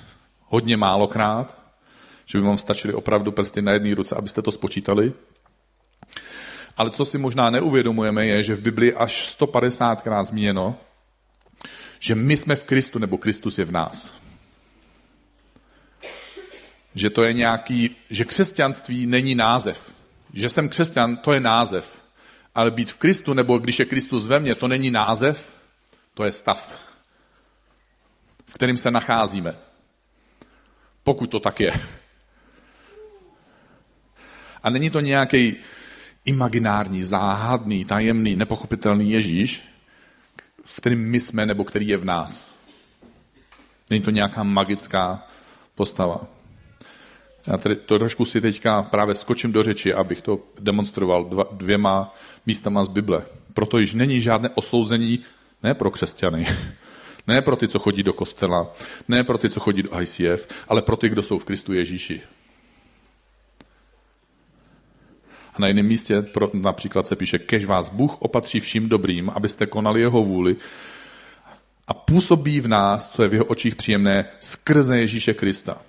hodně 0.46 0.76
málokrát, 0.76 1.58
že 2.26 2.38
by 2.38 2.44
vám 2.44 2.58
stačili 2.58 2.94
opravdu 2.94 3.32
prsty 3.32 3.62
na 3.62 3.72
jedné 3.72 3.94
ruce, 3.94 4.16
abyste 4.16 4.42
to 4.42 4.52
spočítali. 4.52 5.12
Ale 6.78 6.90
co 6.90 7.04
si 7.04 7.18
možná 7.18 7.50
neuvědomujeme, 7.50 8.26
je, 8.26 8.42
že 8.42 8.54
v 8.54 8.60
Biblii 8.60 8.94
až 8.94 9.36
150krát 9.40 10.24
zmíněno, 10.24 10.76
že 11.98 12.14
my 12.14 12.36
jsme 12.36 12.56
v 12.56 12.64
Kristu, 12.64 12.98
nebo 12.98 13.18
Kristus 13.18 13.58
je 13.58 13.64
v 13.64 13.72
nás. 13.72 14.14
Že 16.94 17.10
to 17.10 17.24
je 17.24 17.32
nějaký, 17.32 17.96
že 18.10 18.24
křesťanství 18.24 19.06
není 19.06 19.34
název. 19.34 19.92
Že 20.34 20.48
jsem 20.48 20.68
křesťan, 20.68 21.16
to 21.16 21.32
je 21.32 21.40
název. 21.40 21.94
Ale 22.54 22.70
být 22.70 22.90
v 22.90 22.96
Kristu, 22.96 23.34
nebo 23.34 23.58
když 23.58 23.78
je 23.78 23.84
Kristus 23.84 24.26
ve 24.26 24.40
mně, 24.40 24.54
to 24.54 24.68
není 24.68 24.90
název, 24.90 25.48
to 26.14 26.24
je 26.24 26.32
stav, 26.32 26.94
v 28.46 28.54
kterým 28.54 28.76
se 28.76 28.90
nacházíme. 28.90 29.56
Pokud 31.04 31.30
to 31.30 31.40
tak 31.40 31.60
je. 31.60 31.72
A 34.62 34.70
není 34.70 34.90
to 34.90 35.00
nějaký 35.00 35.56
imaginární, 36.28 37.02
záhadný, 37.02 37.84
tajemný, 37.84 38.36
nepochopitelný 38.36 39.10
Ježíš, 39.10 39.62
v 40.64 40.76
kterým 40.76 41.10
my 41.10 41.20
jsme 41.20 41.46
nebo 41.46 41.64
který 41.64 41.88
je 41.88 41.96
v 41.96 42.04
nás. 42.04 42.46
Není 43.90 44.02
to 44.02 44.10
nějaká 44.10 44.42
magická 44.42 45.26
postava. 45.74 46.20
Já 47.46 47.56
tady 47.56 47.76
to 47.76 47.98
trošku 47.98 48.24
si 48.24 48.40
teďka 48.40 48.82
právě 48.82 49.14
skočím 49.14 49.52
do 49.52 49.62
řeči, 49.62 49.94
abych 49.94 50.22
to 50.22 50.40
demonstroval 50.60 51.24
dva, 51.24 51.44
dvěma 51.52 52.14
místama 52.46 52.84
z 52.84 52.88
Bible. 52.88 53.24
Proto 53.54 53.78
již 53.78 53.94
není 53.94 54.20
žádné 54.20 54.48
osouzení 54.54 55.24
ne 55.62 55.74
pro 55.74 55.90
křesťany, 55.90 56.46
ne 57.26 57.42
pro 57.42 57.56
ty, 57.56 57.68
co 57.68 57.78
chodí 57.78 58.02
do 58.02 58.12
kostela, 58.12 58.74
ne 59.08 59.24
pro 59.24 59.38
ty, 59.38 59.50
co 59.50 59.60
chodí 59.60 59.82
do 59.82 60.00
ICF, 60.00 60.46
ale 60.68 60.82
pro 60.82 60.96
ty, 60.96 61.08
kdo 61.08 61.22
jsou 61.22 61.38
v 61.38 61.44
Kristu 61.44 61.72
Ježíši. 61.72 62.20
Na 65.58 65.68
jiném 65.68 65.86
místě 65.86 66.22
pro, 66.22 66.50
například 66.54 67.06
se 67.06 67.16
píše, 67.16 67.38
kež 67.38 67.64
vás 67.64 67.88
Bůh 67.88 68.22
opatří 68.22 68.60
vším 68.60 68.88
dobrým, 68.88 69.30
abyste 69.30 69.66
konali 69.66 70.00
jeho 70.00 70.22
vůli 70.22 70.56
a 71.88 71.94
působí 71.94 72.60
v 72.60 72.68
nás, 72.68 73.08
co 73.08 73.22
je 73.22 73.28
v 73.28 73.32
jeho 73.32 73.44
očích 73.44 73.76
příjemné, 73.76 74.24
skrze 74.38 74.98
Ježíše 74.98 75.34
Krista. 75.34 75.82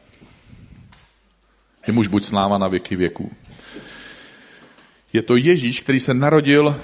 Jemuž 1.87 2.07
buď 2.07 2.23
sláva 2.23 2.57
na 2.57 2.67
věky 2.67 2.95
věků. 2.95 3.31
Je 5.13 5.21
to 5.21 5.35
Ježíš, 5.35 5.79
který 5.79 5.99
se 5.99 6.13
narodil 6.13 6.81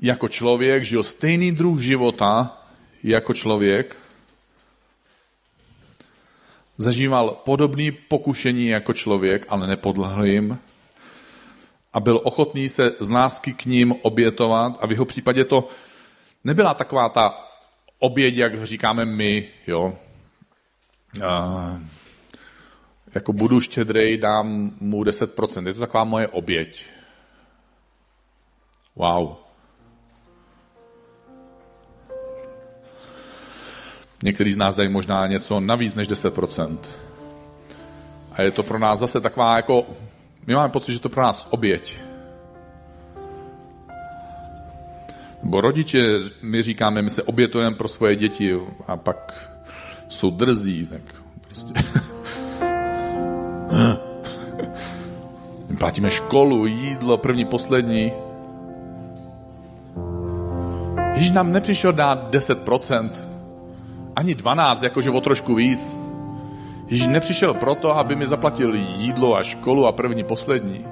jako 0.00 0.28
člověk, 0.28 0.84
žil 0.84 1.02
stejný 1.02 1.52
druh 1.52 1.80
života 1.80 2.62
jako 3.02 3.34
člověk, 3.34 3.96
zažíval 6.78 7.30
podobný 7.44 7.90
pokušení 7.90 8.68
jako 8.68 8.92
člověk, 8.92 9.46
ale 9.48 9.66
nepodlehl 9.66 10.24
jim 10.24 10.58
a 11.94 12.00
byl 12.00 12.20
ochotný 12.24 12.68
se 12.68 12.92
z 13.00 13.10
lásky 13.10 13.52
k 13.52 13.64
ním 13.64 13.94
obětovat 14.02 14.78
a 14.80 14.86
v 14.86 14.90
jeho 14.90 15.04
případě 15.04 15.44
to 15.44 15.68
nebyla 16.44 16.74
taková 16.74 17.08
ta 17.08 17.50
oběť, 17.98 18.34
jak 18.34 18.64
říkáme 18.64 19.04
my, 19.04 19.48
jo. 19.66 19.98
A, 21.26 21.80
jako 23.14 23.32
budu 23.32 23.60
štědrej, 23.60 24.18
dám 24.18 24.72
mu 24.80 25.04
10%. 25.04 25.66
Je 25.66 25.74
to 25.74 25.80
taková 25.80 26.04
moje 26.04 26.28
oběť. 26.28 26.84
Wow. 28.96 29.36
Někteří 34.22 34.52
z 34.52 34.56
nás 34.56 34.74
dají 34.74 34.88
možná 34.88 35.26
něco 35.26 35.60
navíc 35.60 35.94
než 35.94 36.08
10%. 36.08 36.78
A 38.32 38.42
je 38.42 38.50
to 38.50 38.62
pro 38.62 38.78
nás 38.78 38.98
zase 38.98 39.20
taková 39.20 39.56
jako, 39.56 39.86
my 40.46 40.54
máme 40.54 40.68
pocit, 40.68 40.92
že 40.92 41.00
to 41.00 41.08
pro 41.08 41.22
nás 41.22 41.46
oběť. 41.50 41.94
Bo 45.42 45.60
rodiče, 45.60 46.18
my 46.42 46.62
říkáme, 46.62 47.02
my 47.02 47.10
se 47.10 47.22
obětujeme 47.22 47.76
pro 47.76 47.88
svoje 47.88 48.16
děti 48.16 48.60
a 48.86 48.96
pak 48.96 49.50
jsou 50.08 50.30
drzí, 50.30 50.86
tak 50.86 51.00
prostě... 51.40 51.72
My 55.68 55.76
platíme 55.76 56.10
školu, 56.10 56.66
jídlo, 56.66 57.16
první, 57.16 57.44
poslední. 57.44 58.12
Ježíš 61.14 61.30
nám 61.30 61.52
nepřišel 61.52 61.92
dát 61.92 62.34
10%, 62.34 63.10
ani 64.16 64.34
12, 64.34 64.82
jakože 64.82 65.10
o 65.10 65.20
trošku 65.20 65.54
víc. 65.54 66.03
Ježíš 66.88 67.06
nepřišel 67.06 67.54
proto, 67.54 67.98
aby 67.98 68.16
mi 68.16 68.26
zaplatil 68.26 68.74
jídlo 68.74 69.36
a 69.36 69.42
školu 69.42 69.86
a 69.86 69.92
první, 69.92 70.24
poslední. 70.24 70.86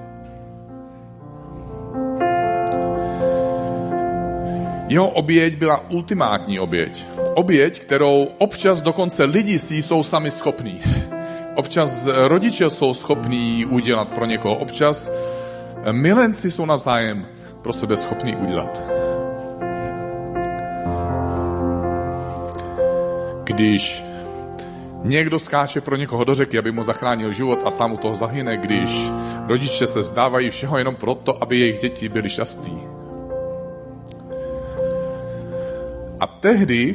Jeho 4.88 5.08
oběť 5.08 5.56
byla 5.56 5.90
ultimátní 5.90 6.60
oběť. 6.60 7.06
Oběť, 7.34 7.78
kterou 7.78 8.28
občas 8.38 8.82
dokonce 8.82 9.24
lidi 9.24 9.58
si 9.58 9.82
jsou 9.82 10.02
sami 10.02 10.30
schopní. 10.30 10.80
Občas 11.54 12.06
rodiče 12.06 12.70
jsou 12.70 12.94
schopní 12.94 13.66
udělat 13.66 14.08
pro 14.08 14.24
někoho, 14.24 14.54
občas 14.54 15.10
milenci 15.92 16.50
jsou 16.50 16.66
navzájem 16.66 17.26
pro 17.62 17.72
sebe 17.72 17.96
schopní 17.96 18.36
udělat. 18.36 18.82
Když 23.44 24.11
Někdo 25.04 25.38
skáče 25.38 25.80
pro 25.80 25.96
někoho 25.96 26.24
do 26.24 26.34
řeky, 26.34 26.58
aby 26.58 26.72
mu 26.72 26.82
zachránil 26.82 27.32
život 27.32 27.62
a 27.64 27.70
sám 27.70 27.92
u 27.92 27.96
toho 27.96 28.14
zahyne, 28.14 28.56
když 28.56 28.90
rodiče 29.46 29.86
se 29.86 30.02
zdávají 30.02 30.50
všeho 30.50 30.78
jenom 30.78 30.94
proto, 30.94 31.42
aby 31.42 31.58
jejich 31.58 31.78
děti 31.78 32.08
byly 32.08 32.30
šťastní. 32.30 32.82
A 36.20 36.26
tehdy 36.26 36.94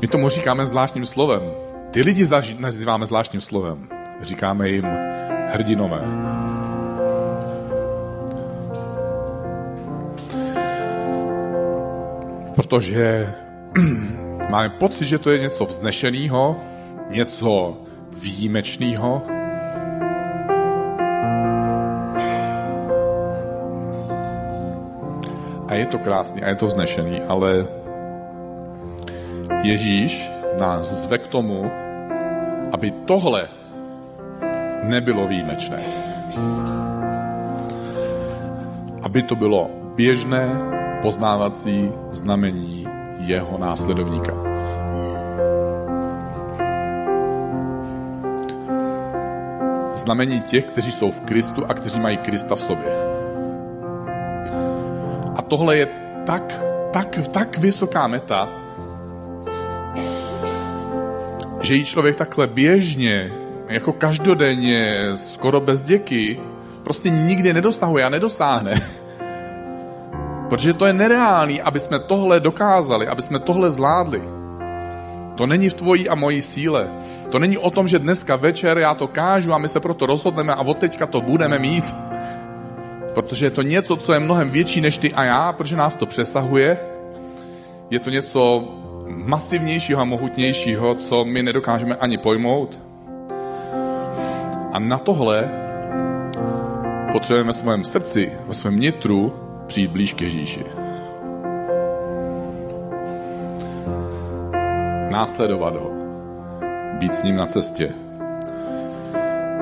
my 0.00 0.08
tomu 0.08 0.28
říkáme 0.28 0.66
zvláštním 0.66 1.06
slovem. 1.06 1.42
Ty 1.90 2.02
lidi 2.02 2.26
nazýváme 2.58 3.06
zvláštním 3.06 3.40
slovem. 3.40 3.88
Říkáme 4.22 4.68
jim 4.68 4.86
hrdinové. 5.48 6.00
Protože 12.54 13.34
máme 14.50 14.68
pocit, 14.68 15.04
že 15.04 15.18
to 15.18 15.30
je 15.30 15.38
něco 15.38 15.64
vznešeného, 15.64 16.56
něco 17.10 17.76
výjimečného. 18.22 19.22
A 25.68 25.74
je 25.74 25.86
to 25.86 25.98
krásný 25.98 26.42
a 26.42 26.48
je 26.48 26.54
to 26.54 26.66
vznešený, 26.66 27.20
ale 27.28 27.66
Ježíš 29.64 30.30
nás 30.60 30.92
zve 31.08 31.18
k 31.18 31.26
tomu, 31.26 31.72
aby 32.72 32.90
tohle 32.90 33.48
nebylo 34.84 35.26
výjimečné. 35.26 35.80
Aby 39.02 39.22
to 39.22 39.36
bylo 39.36 39.70
běžné 39.96 40.48
poznávací 41.02 41.88
znamení 42.10 42.86
jeho 43.18 43.58
následovníka. 43.58 44.53
Znamení 50.04 50.42
těch, 50.42 50.64
kteří 50.64 50.92
jsou 50.92 51.10
v 51.10 51.20
Kristu 51.20 51.64
a 51.68 51.74
kteří 51.74 52.00
mají 52.00 52.16
Krista 52.16 52.54
v 52.54 52.60
sobě. 52.60 52.92
A 55.36 55.42
tohle 55.42 55.76
je 55.76 55.88
tak, 56.26 56.60
tak, 56.92 57.18
tak 57.30 57.58
vysoká 57.58 58.06
meta, 58.06 58.48
že 61.60 61.74
jí 61.74 61.84
člověk 61.84 62.16
takhle 62.16 62.46
běžně, 62.46 63.32
jako 63.68 63.92
každodenně, 63.92 65.12
skoro 65.16 65.60
bez 65.60 65.82
děky, 65.82 66.40
prostě 66.82 67.10
nikdy 67.10 67.52
nedosahuje 67.52 68.04
a 68.04 68.08
nedosáhne. 68.08 68.74
Protože 70.48 70.74
to 70.74 70.86
je 70.86 70.92
nereálný, 70.92 71.62
aby 71.62 71.80
jsme 71.80 71.98
tohle 71.98 72.40
dokázali, 72.40 73.08
aby 73.08 73.22
jsme 73.22 73.38
tohle 73.38 73.70
zvládli. 73.70 74.43
To 75.34 75.46
není 75.46 75.68
v 75.68 75.74
tvojí 75.74 76.08
a 76.08 76.14
mojí 76.14 76.42
síle. 76.42 76.88
To 77.30 77.38
není 77.38 77.58
o 77.58 77.70
tom, 77.70 77.88
že 77.88 77.98
dneska 77.98 78.36
večer 78.36 78.78
já 78.78 78.94
to 78.94 79.06
kážu 79.06 79.54
a 79.54 79.58
my 79.58 79.68
se 79.68 79.80
proto 79.80 80.06
rozhodneme 80.06 80.54
a 80.54 80.60
od 80.60 80.78
teďka 80.78 81.06
to 81.06 81.20
budeme 81.20 81.58
mít. 81.58 81.94
Protože 83.14 83.46
je 83.46 83.50
to 83.50 83.62
něco, 83.62 83.96
co 83.96 84.12
je 84.12 84.20
mnohem 84.20 84.50
větší 84.50 84.80
než 84.80 84.98
ty 84.98 85.12
a 85.12 85.24
já, 85.24 85.52
protože 85.52 85.76
nás 85.76 85.94
to 85.94 86.06
přesahuje. 86.06 86.78
Je 87.90 88.00
to 88.00 88.10
něco 88.10 88.68
masivnějšího 89.08 90.00
a 90.00 90.04
mohutnějšího, 90.04 90.94
co 90.94 91.24
my 91.24 91.42
nedokážeme 91.42 91.96
ani 91.96 92.18
pojmout. 92.18 92.80
A 94.72 94.78
na 94.78 94.98
tohle 94.98 95.50
potřebujeme 97.12 97.52
v 97.52 97.56
svém 97.56 97.84
srdci, 97.84 98.32
ve 98.46 98.54
svém 98.54 98.80
nitru 98.80 99.32
přijít 99.66 99.90
blíž 99.90 100.12
k 100.12 100.20
Ježíši. 100.20 100.83
Následovat 105.14 105.76
ho. 105.76 105.90
Být 106.98 107.14
s 107.14 107.22
ním 107.22 107.36
na 107.36 107.46
cestě. 107.46 107.90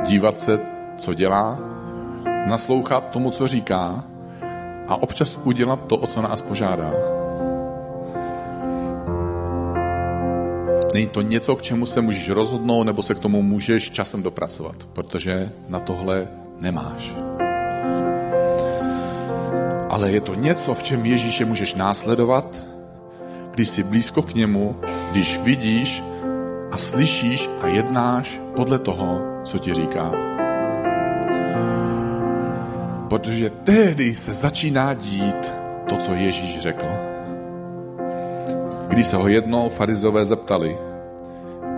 Dívat 0.07 0.39
se, 0.39 0.61
co 0.97 1.15
dělá, 1.15 1.59
naslouchat 2.47 3.11
tomu, 3.11 3.31
co 3.31 3.49
říká 3.49 4.05
a 4.89 5.03
občas 5.03 5.39
udělat 5.45 5.87
to, 5.87 5.97
o 5.97 6.07
co 6.07 6.23
nás 6.23 6.43
požádá. 6.43 6.91
Není 10.95 11.07
to 11.07 11.23
něco, 11.23 11.57
k 11.57 11.63
čemu 11.63 11.87
se 11.87 12.01
můžeš 12.01 12.29
rozhodnout, 12.29 12.85
nebo 12.85 13.03
se 13.03 13.15
k 13.15 13.19
tomu 13.19 13.43
můžeš 13.43 13.91
časem 13.91 14.23
dopracovat, 14.23 14.77
protože 14.93 15.53
na 15.69 15.81
tohle 15.81 16.29
nemáš. 16.61 17.15
Ale 19.91 20.11
je 20.11 20.21
to 20.21 20.35
něco, 20.35 20.75
v 20.75 20.83
čem 20.83 21.07
Ježíše 21.07 21.45
můžeš 21.45 21.75
následovat, 21.75 22.72
když 23.55 23.69
jsi 23.69 23.83
blízko 23.83 24.23
k 24.23 24.35
němu, 24.35 24.77
když 25.11 25.39
vidíš 25.39 26.03
a 26.73 26.77
slyšíš 26.77 27.49
a 27.63 27.67
jednáš 27.67 28.41
podle 28.57 28.79
toho, 28.79 29.21
co 29.45 29.59
ti 29.59 29.75
říká. 29.75 30.13
Protože 33.09 33.51
tehdy 33.51 34.15
se 34.15 34.33
začíná 34.33 34.95
dít 34.95 35.53
to, 35.89 35.97
co 35.97 36.15
Ježíš 36.15 36.61
řekl. 36.61 36.87
Když 38.89 39.07
se 39.07 39.17
ho 39.17 39.29
jednou 39.29 39.69
farizové 39.69 40.25
zeptali, 40.25 40.79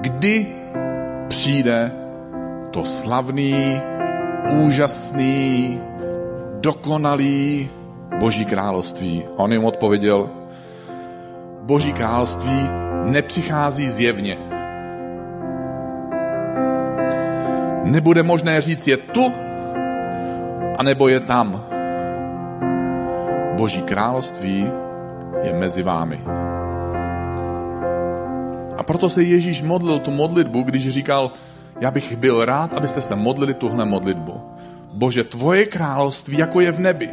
kdy 0.01 0.47
přijde 1.29 1.93
to 2.71 2.85
slavný, 2.85 3.81
úžasný, 4.51 5.81
dokonalý 6.61 7.69
Boží 8.21 8.45
království. 8.45 9.23
On 9.37 9.53
jim 9.53 9.65
odpověděl, 9.65 10.31
Boží 11.65 11.93
království 11.93 12.69
nepřichází 13.05 13.91
zjevně. 13.91 14.39
Nebude 17.85 18.23
možné 18.23 18.61
říct, 18.61 18.87
je 18.87 18.97
tu, 18.97 19.33
anebo 20.79 21.09
je 21.09 21.21
tam. 21.21 21.65
Boží 23.57 23.83
království 23.83 24.71
je 25.43 25.53
mezi 25.53 25.83
vámi. 25.83 26.21
A 28.77 28.83
proto 28.83 29.11
se 29.11 29.23
Ježíš 29.23 29.63
modlil 29.63 29.99
tu 29.99 30.11
modlitbu, 30.11 30.63
když 30.63 30.89
říkal, 30.89 31.33
já 31.81 31.91
bych 31.91 32.17
byl 32.17 32.45
rád, 32.45 32.75
abyste 32.75 33.01
se 33.01 33.17
modlili 33.17 33.55
tuhle 33.55 33.85
modlitbu. 33.85 34.41
Bože, 34.93 35.25
tvoje 35.25 35.67
království, 35.67 36.39
jako 36.39 36.61
je 36.61 36.73
v 36.73 36.81
nebi, 36.81 37.11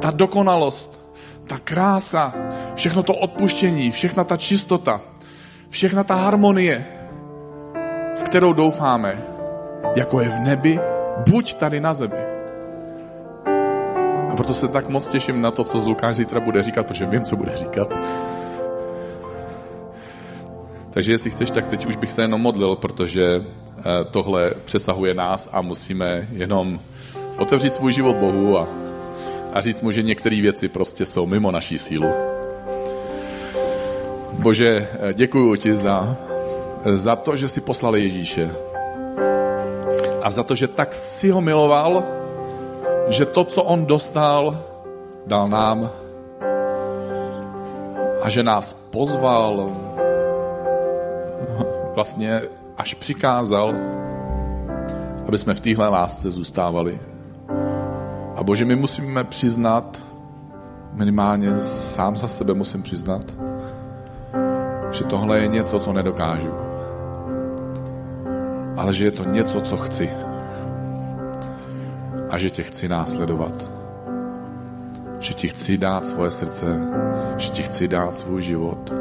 ta 0.00 0.10
dokonalost, 0.10 1.00
ta 1.46 1.58
krása, 1.58 2.34
všechno 2.74 3.02
to 3.02 3.14
odpuštění, 3.14 3.90
všechna 3.90 4.24
ta 4.24 4.36
čistota, 4.36 5.00
všechna 5.70 6.04
ta 6.04 6.14
harmonie, 6.14 6.86
v 8.16 8.22
kterou 8.22 8.52
doufáme, 8.52 9.18
jako 9.96 10.20
je 10.20 10.28
v 10.28 10.40
nebi, 10.40 10.80
buď 11.30 11.54
tady 11.54 11.80
na 11.80 11.94
zemi. 11.94 12.22
A 14.30 14.36
proto 14.36 14.54
se 14.54 14.68
tak 14.68 14.88
moc 14.88 15.06
těším 15.06 15.42
na 15.42 15.50
to, 15.50 15.64
co 15.64 15.78
Lukáš 15.78 16.16
zítra 16.16 16.40
bude 16.40 16.62
říkat, 16.62 16.86
protože 16.86 17.06
vím, 17.06 17.22
co 17.22 17.36
bude 17.36 17.56
říkat. 17.56 17.94
Takže 20.90 21.12
jestli 21.12 21.30
chceš, 21.30 21.50
tak 21.50 21.66
teď 21.66 21.86
už 21.86 21.96
bych 21.96 22.10
se 22.10 22.22
jenom 22.22 22.40
modlil, 22.40 22.76
protože 22.76 23.44
eh, 23.44 23.82
tohle 24.10 24.50
přesahuje 24.64 25.14
nás 25.14 25.48
a 25.52 25.60
musíme 25.60 26.28
jenom 26.32 26.80
otevřít 27.38 27.72
svůj 27.72 27.92
život 27.92 28.16
Bohu 28.16 28.58
a, 28.58 28.68
a 29.52 29.60
říct 29.60 29.80
mu, 29.80 29.92
že 29.92 30.02
některé 30.02 30.40
věci 30.40 30.68
prostě 30.68 31.06
jsou 31.06 31.26
mimo 31.26 31.50
naší 31.50 31.78
sílu. 31.78 32.12
Bože, 34.38 34.88
děkuji 35.12 35.56
ti 35.56 35.76
za, 35.76 36.16
za 36.94 37.16
to, 37.16 37.36
že 37.36 37.48
jsi 37.48 37.60
poslal 37.60 37.96
Ježíše. 37.96 38.50
A 40.22 40.30
za 40.30 40.42
to, 40.42 40.54
že 40.54 40.68
tak 40.68 40.94
si 40.94 41.30
ho 41.30 41.40
miloval, 41.40 42.04
že 43.08 43.26
to, 43.26 43.44
co 43.44 43.62
on 43.62 43.86
dostal, 43.86 44.58
dal 45.26 45.48
nám 45.48 45.90
a 48.22 48.28
že 48.28 48.42
nás 48.42 48.72
pozval 48.72 49.70
vlastně 51.94 52.42
až 52.76 52.94
přikázal, 52.94 53.74
aby 55.28 55.38
jsme 55.38 55.54
v 55.54 55.60
téhle 55.60 55.88
lásce 55.88 56.30
zůstávali. 56.30 57.00
A 58.36 58.42
Bože, 58.42 58.64
my 58.64 58.76
musíme 58.76 59.24
přiznat, 59.24 60.02
minimálně 60.92 61.56
sám 61.60 62.16
za 62.16 62.28
sebe 62.28 62.54
musím 62.54 62.82
přiznat, 62.82 63.22
že 64.92 65.04
tohle 65.04 65.38
je 65.38 65.48
něco, 65.48 65.78
co 65.78 65.92
nedokážu. 65.92 66.54
Ale 68.76 68.92
že 68.92 69.04
je 69.04 69.10
to 69.10 69.24
něco, 69.24 69.60
co 69.60 69.76
chci. 69.76 70.10
A 72.30 72.38
že 72.38 72.50
tě 72.50 72.62
chci 72.62 72.88
následovat. 72.88 73.66
Že 75.18 75.34
ti 75.34 75.48
chci 75.48 75.78
dát 75.78 76.06
svoje 76.06 76.30
srdce, 76.30 76.66
že 77.36 77.48
ti 77.50 77.62
chci 77.62 77.88
dát 77.88 78.16
svůj 78.16 78.42
život. 78.42 78.92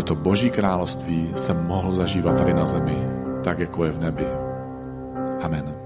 aby 0.00 0.02
to 0.02 0.14
Boží 0.14 0.50
království 0.50 1.32
se 1.36 1.54
mohl 1.54 1.92
zažívat 1.92 2.36
tady 2.36 2.54
na 2.54 2.66
zemi, 2.66 2.96
tak 3.44 3.58
jako 3.58 3.84
je 3.84 3.92
v 3.92 4.00
nebi. 4.00 4.26
Amen. 5.42 5.79